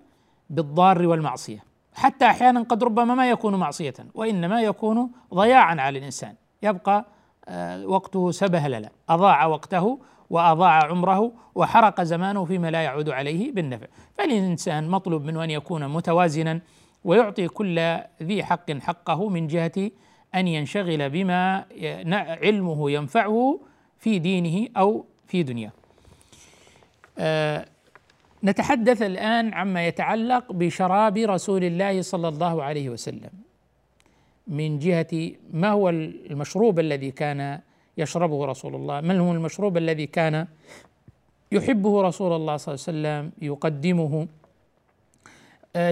بالضار 0.50 1.08
والمعصية. 1.08 1.64
حتى 1.94 2.26
أحيانا 2.26 2.62
قد 2.62 2.84
ربما 2.84 3.16
ما 3.16 3.30
يكون 3.30 3.56
معصية 3.56 3.94
وإنما 4.16 4.62
يكون 4.62 5.12
ضياعا 5.34 5.76
على 5.82 6.00
الإنسان. 6.00 6.36
يبقى 6.64 7.06
آه، 7.48 7.88
وقته 7.88 8.32
سبهلله 8.32 8.90
أضاع 9.10 9.46
وقته 9.46 10.00
وأضاع 10.30 10.86
عمره 10.86 11.32
وحرق 11.56 12.02
زمانه 12.02 12.46
فيما 12.46 12.72
لا 12.72 12.82
يعود 12.82 13.10
عليه 13.10 13.52
بالنفع. 13.52 13.88
فالإنسان 14.18 14.90
مطلوب 14.90 15.26
منه 15.26 15.44
أن 15.44 15.50
يكون 15.50 15.88
متوازنا 15.88 16.60
ويعطي 17.06 17.48
كل 17.48 17.98
ذي 18.24 18.44
حق 18.44 18.72
حقه 18.72 19.30
من 19.30 19.48
جهة 19.48 19.92
أن 20.36 20.48
ينشغل 20.48 21.10
بما 21.10 21.66
علمه 22.44 22.92
ينفعه 22.92 23.60
في 24.00 24.20
دينه 24.20 24.70
أو 24.78 25.06
في 25.28 25.44
دنياه. 25.44 25.72
أه 27.20 27.66
نتحدث 28.44 29.02
الآن 29.02 29.54
عما 29.54 29.88
يتعلق 29.88 30.52
بشراب 30.52 31.18
رسول 31.18 31.64
الله 31.64 32.02
صلى 32.02 32.28
الله 32.28 32.64
عليه 32.64 32.90
وسلم. 32.90 33.30
من 34.48 34.80
جهة 34.80 35.32
ما 35.54 35.70
هو 35.70 35.90
المشروب 35.90 36.80
الذي 36.80 37.12
كان 37.12 37.60
يشربه 37.98 38.46
رسول 38.46 38.76
الله؟ 38.76 39.02
من 39.02 39.20
هو 39.20 39.32
المشروب 39.32 39.78
الذي 39.78 40.08
كان 40.08 40.48
يحبه 41.52 42.02
رسول 42.02 42.34
الله 42.34 42.58
صلى 42.58 42.74
الله 42.74 43.10
عليه 43.10 43.20
وسلم 43.20 43.32
يقدمه؟ 43.42 44.14
آه، 44.22 44.45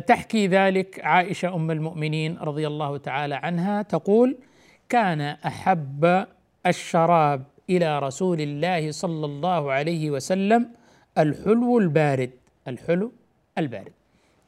تحكي 0.07 0.47
ذلك 0.47 0.99
عائشة 1.03 1.55
أم 1.55 1.71
المؤمنين 1.71 2.37
رضي 2.37 2.67
الله 2.67 2.97
تعالى 2.97 3.35
عنها 3.35 3.81
تقول 3.81 4.37
كان 4.89 5.21
أحب 5.21 6.25
الشراب 6.65 7.43
إلى 7.69 7.99
رسول 7.99 8.41
الله 8.41 8.91
صلى 8.91 9.25
الله 9.25 9.71
عليه 9.71 10.11
وسلم 10.11 10.69
الحلو 11.17 11.79
البارد. 11.79 12.31
الحلو 12.67 13.11
البارد. 13.57 13.91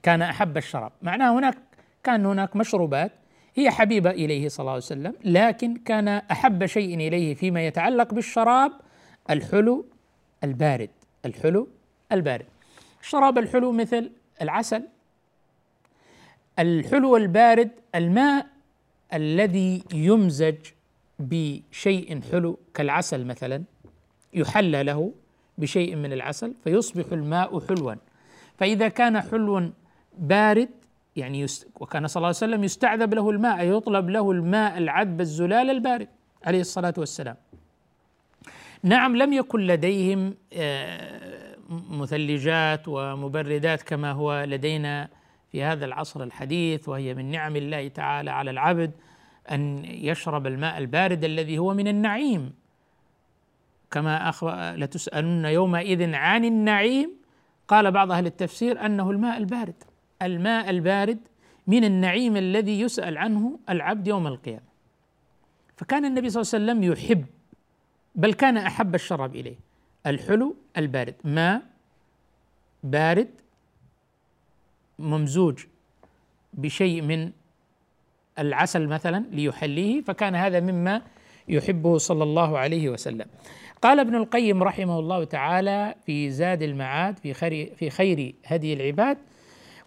كان 0.03 0.21
أحب 0.21 0.57
الشراب. 0.57 0.91
معناه 1.01 1.39
هناك 1.39 1.57
كان 2.03 2.25
هناك 2.25 2.55
مشروبات 2.55 3.11
هي 3.55 3.71
حبيبة 3.71 4.09
إليه 4.09 4.47
صلى 4.47 4.63
الله 4.63 4.71
عليه 4.71 4.83
وسلم 4.83 5.13
لكن 5.23 5.75
كان 5.75 6.07
أحب 6.07 6.65
شيء 6.65 6.95
إليه 6.95 7.33
فيما 7.33 7.67
يتعلق 7.67 8.13
بالشراب 8.13 8.71
الحلو 9.29 9.85
البارد. 10.43 10.89
الحلو 11.25 11.67
البارد. 12.11 12.45
الشراب 13.01 13.37
الحلو 13.37 13.71
مثل 13.71 14.11
العسل 14.41 14.83
الحلو 16.59 17.17
البارد 17.17 17.71
الماء 17.95 18.47
الذي 19.13 19.83
يمزج 19.93 20.55
بشيء 21.19 22.21
حلو 22.31 22.59
كالعسل 22.73 23.25
مثلا 23.25 23.63
يحلى 24.33 24.83
له 24.83 25.11
بشيء 25.57 25.95
من 25.95 26.13
العسل 26.13 26.53
فيصبح 26.63 27.05
الماء 27.11 27.59
حلوا. 27.59 27.95
فإذا 28.57 28.87
كان 28.87 29.21
حلو 29.21 29.71
بارد 30.17 30.69
يعني 31.15 31.39
يست... 31.39 31.67
وكان 31.79 32.07
صلى 32.07 32.17
الله 32.17 32.27
عليه 32.27 32.37
وسلم 32.37 32.63
يستعذب 32.63 33.13
له 33.13 33.29
الماء 33.29 33.65
يطلب 33.65 34.09
له 34.09 34.31
الماء 34.31 34.77
العذب 34.77 35.21
الزلال 35.21 35.69
البارد 35.69 36.07
عليه 36.43 36.61
الصلاة 36.61 36.93
والسلام. 36.97 37.35
نعم 38.83 39.15
لم 39.15 39.33
يكن 39.33 39.59
لديهم 39.59 40.33
آه، 40.53 41.55
مثلجات 41.89 42.87
ومبردات 42.87 43.81
كما 43.81 44.11
هو 44.11 44.43
لدينا 44.43 45.09
في 45.55 45.63
هذا 45.63 45.85
العصر 45.85 46.23
الحديث 46.23 46.89
وهي 46.89 47.13
من 47.13 47.31
نعم 47.31 47.55
الله 47.55 47.87
تعالى 47.87 48.31
على 48.31 48.51
العبد 48.51 48.91
أن 49.51 49.85
يشرب 49.85 50.47
الماء 50.47 50.77
البارد 50.77 51.23
الذي 51.23 51.57
هو 51.57 51.73
من 51.73 51.87
النعيم. 51.87 52.53
كما 53.91 54.29
أخبر 54.29 54.75
لتسألن 54.75 55.45
يومئذ 55.45 56.13
عن 56.13 56.45
النعيم. 56.45 57.11
قال 57.67 57.91
بعض 57.91 58.11
أهل 58.11 58.25
التفسير 58.25 58.85
أنه 58.85 59.11
الماء 59.11 59.37
البارد. 59.37 59.83
الماء 60.21 60.69
البارد 60.69 61.19
من 61.67 61.83
النعيم 61.83 62.37
الذي 62.37 62.81
يسأل 62.81 63.17
عنه 63.17 63.59
العبد 63.69 64.07
يوم 64.07 64.27
القيامة. 64.27 64.67
فكان 65.75 66.05
النبي 66.05 66.29
صلى 66.29 66.41
الله 66.41 66.53
عليه 66.53 66.81
وسلم 66.81 66.91
يحب 66.91 67.25
بل 68.15 68.33
كان 68.33 68.57
أحب 68.57 68.95
الشراب 68.95 69.35
إليه. 69.35 69.57
الحلو 70.07 70.55
البارد. 70.77 71.15
ماء 71.23 71.61
بارد 72.83 73.29
ممزوج 74.99 75.59
بشيء 76.53 77.01
من 77.01 77.31
العسل 78.39 78.87
مثلا 78.87 79.23
ليحليه 79.31 80.01
فكان 80.01 80.35
هذا 80.35 80.59
مما 80.59 81.01
يحبه 81.47 81.97
صلى 81.97 82.23
الله 82.23 82.57
عليه 82.57 82.89
وسلم. 82.89 83.25
قال 83.81 83.99
ابن 83.99 84.15
القيم 84.15 84.63
رحمه 84.63 84.99
الله 84.99 85.23
تعالى 85.23 85.95
في 86.05 86.31
زاد 86.31 86.63
المعاد 86.63 87.19
في 87.19 87.33
خير 87.33 87.73
في 87.75 87.89
خير 87.89 88.35
هدي 88.45 88.73
العباد 88.73 89.17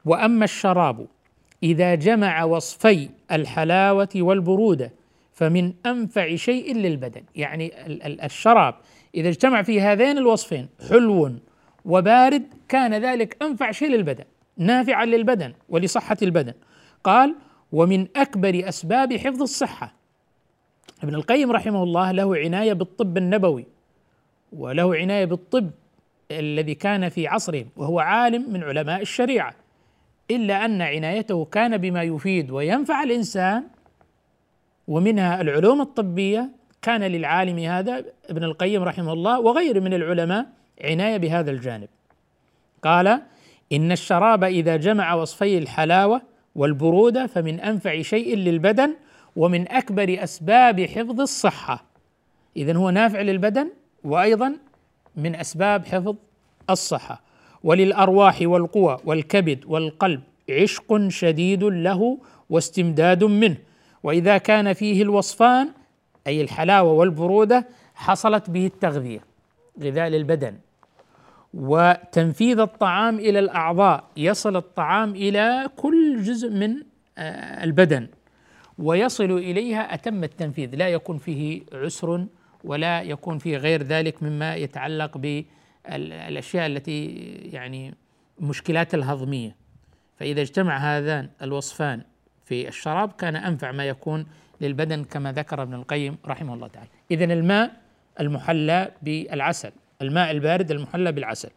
وأما 0.05 0.45
الشراب 0.45 1.07
إذا 1.63 1.95
جمع 1.95 2.45
وصفي 2.45 3.09
الحلاوة 3.33 4.09
والبرودة 4.17 4.93
فمن 5.33 5.73
أنفع 5.87 6.37
شيء 6.37 6.75
للبدن. 6.75 7.23
يعني 7.37 7.73
الشراب 8.25 8.75
إذا 9.15 9.29
اجتمع 9.29 9.63
في 9.63 9.81
هذين 9.81 10.19
الوصفين 10.19 10.69
حلو 10.89 11.33
وبارد 11.85 12.43
كان 12.69 12.95
ذلك 12.95 13.43
أنفع 13.43 13.71
شيء 13.71 13.89
للبدن. 13.89 14.25
نافعا 14.59 15.05
للبدن 15.05 15.53
ولصحة 15.69 16.17
البدن. 16.23 16.55
قال 17.05 17.35
ومن 17.73 18.07
أكبر 18.17 18.69
أسباب 18.69 19.17
حفظ 19.17 19.43
الصحة. 19.43 19.95
ابن 21.03 21.15
القيم 21.15 21.53
رحمه 21.53 21.83
الله 21.83 22.13
له 22.13 22.37
عناية 22.37 22.73
بالطب 22.73 23.17
النبوي 23.17 23.67
وله 24.53 24.97
عناية 24.97 25.25
بالطب 25.25 25.71
الذي 26.31 26.75
كان 26.75 27.09
في 27.09 27.29
عصره 27.29 27.65
وهو 27.77 28.01
عالم 28.01 28.53
من 28.53 28.65
علماء 28.65 29.01
الشريعة. 29.01 29.55
إلا 30.31 30.65
أن 30.65 30.83
عنايته 30.83 31.45
كان 31.45 31.77
بما 31.77 32.03
يفيد 32.03 32.51
وينفع 32.51 33.03
الإنسان 33.03 33.65
ومنها 34.89 35.41
العلوم 35.41 35.81
الطبية. 35.81 36.51
كان 36.83 37.03
للعالم 37.03 37.59
هذا 37.59 38.05
ابن 38.31 38.45
القيم 38.45 38.83
رحمه 38.83 39.13
الله 39.13 39.41
وغيره 39.41 39.81
من 39.81 39.95
العلماء 39.95 40.47
عناية 40.85 41.17
بهذا 41.17 41.51
الجانب. 41.51 41.89
قال 42.83 43.23
إن 43.73 43.93
الشراب 43.93 44.45
إذا 44.45 44.77
جمع 44.77 45.15
وصفي 45.15 45.59
الحلاوة 45.59 46.23
والبرودة 46.55 47.27
فمن 47.27 47.61
أنفع 47.61 48.03
شيء 48.03 48.37
للبدن 48.37 48.95
ومن 49.37 49.73
أكبر 49.73 50.17
أسباب 50.23 50.81
حفظ 50.81 51.21
الصحة. 51.21 51.85
اذا 52.57 52.77
هو 52.77 52.91
نافع 52.91 53.21
للبدن 53.21 53.71
وأيضا 54.05 54.57
من 55.17 55.37
أسباب 55.37 55.87
حفظ 55.87 56.17
الصحة. 56.71 57.23
وللأرواح 57.63 58.39
والقوى 58.43 58.99
والكبد 59.05 59.65
والقلب 59.67 60.21
عشق 60.51 61.09
شديد 61.09 61.65
له 61.65 62.19
واستمداد 62.51 63.25
منه. 63.25 63.57
وإذا 64.03 64.39
كان 64.39 64.73
فيه 64.73 65.03
الوصفان 65.03 65.69
أي 66.27 66.41
الحلاوة 66.41 66.93
والبرودة 66.93 67.69
حصلت 67.95 68.51
به 68.51 68.67
التغذية 68.67 69.21
غذاء 69.83 70.09
للبدن. 70.09 70.55
وتنفيذ 71.55 72.59
الطعام 72.59 73.19
إلى 73.19 73.39
الأعضاء. 73.39 74.05
يصل 74.17 74.57
الطعام 74.57 75.15
إلى 75.15 75.69
كل 75.77 76.23
جزء 76.23 76.51
من 76.51 76.75
آه، 77.19 77.65
البدن 77.65 78.09
ويصل 78.79 79.31
إليها 79.31 79.95
أتم 79.95 80.25
التنفيذ. 80.25 80.75
لا 80.75 80.89
يكون 80.89 81.19
فيه 81.19 81.63
عسر 81.73 82.27
ولا 82.65 83.03
يكون 83.03 83.39
فيه 83.39 83.57
غير 83.57 83.83
ذلك 83.83 84.23
مما 84.23 84.55
يتعلق 84.55 85.19
بالأشياء 85.19 86.67
التي 86.67 87.07
يعني 87.53 87.95
مشكلات 88.41 88.95
الهضمية. 88.95 89.57
فإذا 90.17 90.41
اجتمع 90.41 90.77
هذان 90.77 91.29
الوصفان 91.43 92.03
في 92.45 92.69
الشراب 92.69 93.13
كان 93.13 93.37
أنفع 93.37 93.73
ما 93.73 93.85
يكون 93.85 94.27
للبدن 94.61 95.05
كما 95.05 95.33
ذكر 95.33 95.63
ابن 95.63 95.75
القيم 95.75 96.17
رحمه 96.27 96.55
الله 96.55 96.69
تعالى. 96.69 96.89
اذا 97.11 97.25
الماء 97.25 97.71
المحلى 98.21 98.91
بالعسل. 99.03 99.73
الماء 100.03 100.31
البارد 100.31 100.71
المحلى 100.71 101.13
بالعسل. 101.13 101.51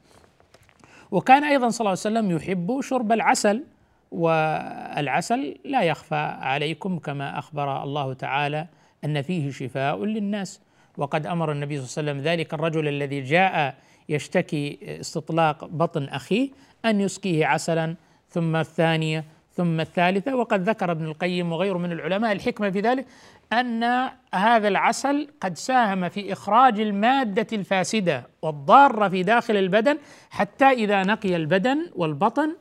وكان 1.12 1.44
أيضا 1.44 1.70
صلى 1.70 1.80
الله 1.80 1.90
عليه 1.90 2.00
وسلم 2.00 2.32
يحب 2.32 2.82
شرب 2.82 3.12
العسل 3.12 3.64
والعسل 4.12 5.58
لا 5.66 5.82
يخفى 5.82 6.16
عليكم 6.42 7.00
كما 7.00 7.40
أخبر 7.40 7.84
الله 7.84 8.14
تعالى 8.14 8.68
أن 9.06 9.22
فيه 9.22 9.52
شفاء 9.52 10.06
للناس. 10.06 10.62
وقد 10.98 11.26
أمر 11.26 11.52
النبي 11.52 11.82
صلى 11.82 12.02
الله 12.02 12.12
عليه 12.12 12.22
وسلم 12.22 12.32
ذلك 12.34 12.54
الرجل 12.54 12.88
الذي 12.88 13.22
جاء 13.22 13.76
يشتكي 14.10 14.80
استطلاق 15.00 15.66
بطن 15.66 16.04
أخيه 16.04 16.50
أن 16.86 17.02
يسقيه 17.02 17.46
عسلا 17.46 17.96
ثم 18.30 18.56
الثانية 18.56 19.26
ثم 19.54 19.80
الثالثة. 19.80 20.36
وقد 20.36 20.70
ذكر 20.70 20.92
ابن 20.92 21.06
القيم 21.06 21.52
وغيره 21.52 21.78
من 21.78 21.92
العلماء 21.92 22.32
الحكمة 22.32 22.70
في 22.70 22.80
ذلك 22.80 23.06
أن 23.54 24.10
هذا 24.34 24.68
العسل 24.68 25.28
قد 25.42 25.58
ساهم 25.58 26.10
في 26.10 26.34
إخراج 26.34 26.80
المادة 26.80 27.48
الفاسدة 27.54 28.28
والضارة 28.42 29.08
في 29.10 29.24
داخل 29.24 29.58
البدن 29.58 29.98
حتى 30.30 30.66
إذا 30.66 31.04
نقي 31.04 31.36
البدن 31.36 31.92
والبطن 31.96 32.56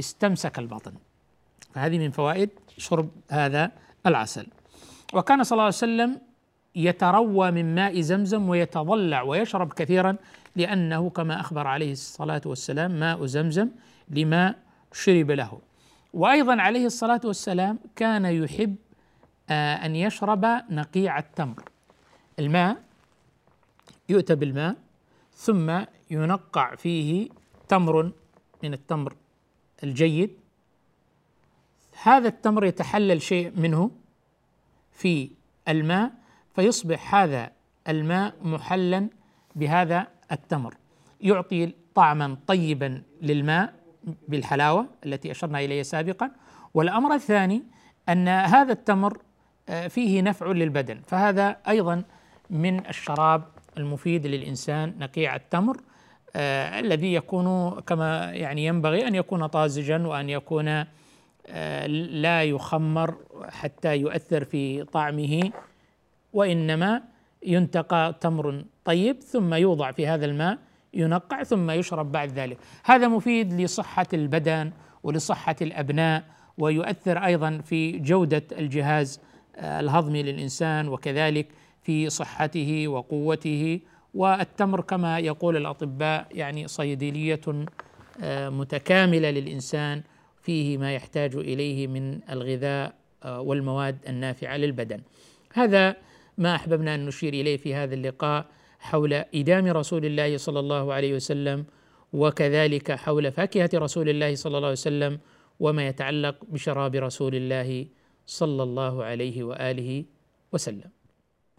استمسك 0.00 0.58
البطن. 0.58 0.92
فهذه 1.74 1.98
من 1.98 2.10
فوائد 2.10 2.50
شرب 2.78 3.10
هذا 3.30 3.70
العسل. 4.06 4.46
وكان 5.14 5.44
صلى 5.44 5.52
الله 5.52 5.64
عليه 5.64 5.74
وسلم 5.74 6.20
يتروى 6.74 7.50
من 7.50 7.74
ماء 7.74 8.00
زمزم 8.00 8.48
ويتضلع 8.48 9.22
ويشرب 9.22 9.72
كثيرا 9.72 10.16
لأنه 10.56 11.10
كما 11.10 11.40
أخبر 11.40 11.66
عليه 11.66 11.92
الصلاة 11.92 12.40
والسلام 12.46 12.90
ماء 12.90 13.26
زمزم 13.26 13.68
لما 14.10 14.54
شرب 14.92 15.30
له. 15.30 15.58
وأيضا 16.14 16.60
عليه 16.60 16.86
الصلاة 16.86 17.20
والسلام 17.24 17.78
كان 17.96 18.24
يحب 18.24 18.76
آه، 19.50 19.86
أن 19.86 19.96
يشرب 19.96 20.44
نقيع 20.70 21.18
التمر. 21.18 21.62
الماء 22.38 22.82
يؤتى 24.08 24.34
بالماء 24.34 24.76
ثم 25.34 25.80
ينقع 26.10 26.74
فيه 26.74 27.28
تمر 27.68 28.12
من 28.62 28.72
التمر 28.72 29.16
الجيد. 29.84 30.30
هذا 32.02 32.28
التمر 32.28 32.64
يتحلل 32.64 33.22
شيء 33.22 33.52
منه 33.56 33.90
في 34.92 35.30
الماء 35.68 36.12
فيصبح 36.54 37.14
هذا 37.14 37.50
الماء 37.88 38.34
محلا 38.42 39.08
بهذا 39.56 40.06
التمر. 40.32 40.74
يعطي 41.20 41.74
طعما 41.94 42.36
طيبا 42.46 43.02
للماء 43.22 43.74
بالحلاوة 44.28 44.86
التي 45.06 45.30
أشرنا 45.30 45.60
إليها 45.60 45.82
سابقا. 45.82 46.30
والأمر 46.74 47.14
الثاني 47.14 47.62
أن 48.08 48.28
هذا 48.28 48.72
التمر 48.72 49.18
فيه 49.88 50.22
نفع 50.22 50.46
للبدن. 50.46 51.00
فهذا 51.06 51.56
أيضا 51.68 52.02
من 52.50 52.86
الشراب 52.86 53.42
المفيد 53.78 54.26
للإنسان 54.26 54.94
نقيع 54.98 55.36
التمر 55.36 55.76
آه 56.36 56.80
الذي 56.80 57.14
يكون 57.14 57.80
كما 57.80 58.24
يعني 58.32 58.66
ينبغي 58.66 59.08
أن 59.08 59.14
يكون 59.14 59.46
طازجا 59.46 60.06
وأن 60.06 60.30
يكون 60.30 60.84
آه 61.48 61.86
لا 61.86 62.44
يخمر 62.44 63.16
حتى 63.48 63.96
يؤثر 63.96 64.44
في 64.44 64.84
طعمه 64.84 65.50
وإنما 66.32 67.02
ينتقى 67.46 68.14
تمر 68.20 68.64
طيب 68.84 69.20
ثم 69.20 69.54
يوضع 69.54 69.92
في 69.92 70.06
هذا 70.06 70.26
الماء 70.26 70.58
ينقع 70.94 71.42
ثم 71.42 71.70
يشرب 71.70 72.12
بعد 72.12 72.32
ذلك. 72.32 72.58
هذا 72.84 73.08
مفيد 73.08 73.60
لصحة 73.60 74.06
البدن 74.12 74.72
ولصحة 75.02 75.56
الأبناء 75.62 76.24
ويؤثر 76.58 77.18
أيضا 77.18 77.58
في 77.64 77.98
جودة 77.98 78.42
الجهاز 78.52 79.20
آه، 79.56 79.80
الهضمي 79.80 80.22
للإنسان 80.22 80.88
وكذلك 80.88 81.46
في 81.82 82.10
صحته 82.10 82.88
وقوته 82.88 83.80
والتمر 84.14 84.80
كما 84.80 85.18
يقول 85.18 85.56
الأطباء 85.56 86.26
يعني 86.30 86.68
صيدلية 86.68 87.40
آه، 88.22 88.48
متكاملة 88.48 89.30
للإنسان 89.30 90.02
فيه 90.42 90.78
ما 90.78 90.94
يحتاج 90.94 91.36
إليه 91.36 91.86
من 91.86 92.20
الغذاء 92.30 92.94
آه، 93.24 93.40
والمواد 93.40 93.98
النافعة 94.08 94.56
للبدن. 94.56 95.00
هذا 95.52 95.96
ما 96.38 96.54
أحببنا 96.54 96.94
أن 96.94 97.06
نشير 97.06 97.32
إليه 97.32 97.56
في 97.56 97.74
هذا 97.74 97.94
اللقاء 97.94 98.46
حول 98.80 99.12
إدام 99.12 99.66
رسول 99.66 100.04
الله 100.04 100.36
صلى 100.36 100.60
الله 100.60 100.94
عليه 100.94 101.14
وسلم 101.14 101.64
وكذلك 102.12 102.92
حول 102.92 103.32
فاكهة 103.32 103.70
رسول 103.74 104.08
الله 104.08 104.34
صلى 104.34 104.56
الله 104.56 104.68
عليه 104.68 104.72
وسلم 104.72 105.18
وما 105.60 105.88
يتعلق 105.88 106.36
بشراب 106.48 106.94
رسول 106.94 107.34
الله 107.34 107.86
صلى 108.26 108.62
الله 108.62 109.04
عليه 109.04 109.44
وآله 109.44 110.04
وسلم. 110.52 110.90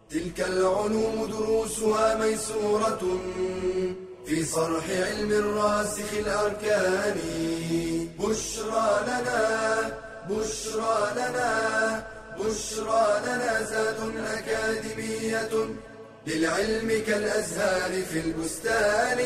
تلك 0.10 0.42
العلوم 0.42 1.26
دروسها 1.26 2.26
ميسورة 2.26 3.04
في 4.26 4.44
صرح 4.46 4.90
علم 4.90 5.32
الراسخ 5.32 6.14
الأركان. 6.14 7.18
بشرى 8.20 8.90
لنا 9.08 9.40
بشرى 10.30 10.98
لنا 11.16 11.52
بشرى 12.40 13.06
لنا 13.26 13.64
زاد 13.64 14.00
أكاديمية 14.38 15.54
للعلم 16.28 17.04
كالأزهار 17.08 18.02
في 18.02 18.20
البستان. 18.20 19.20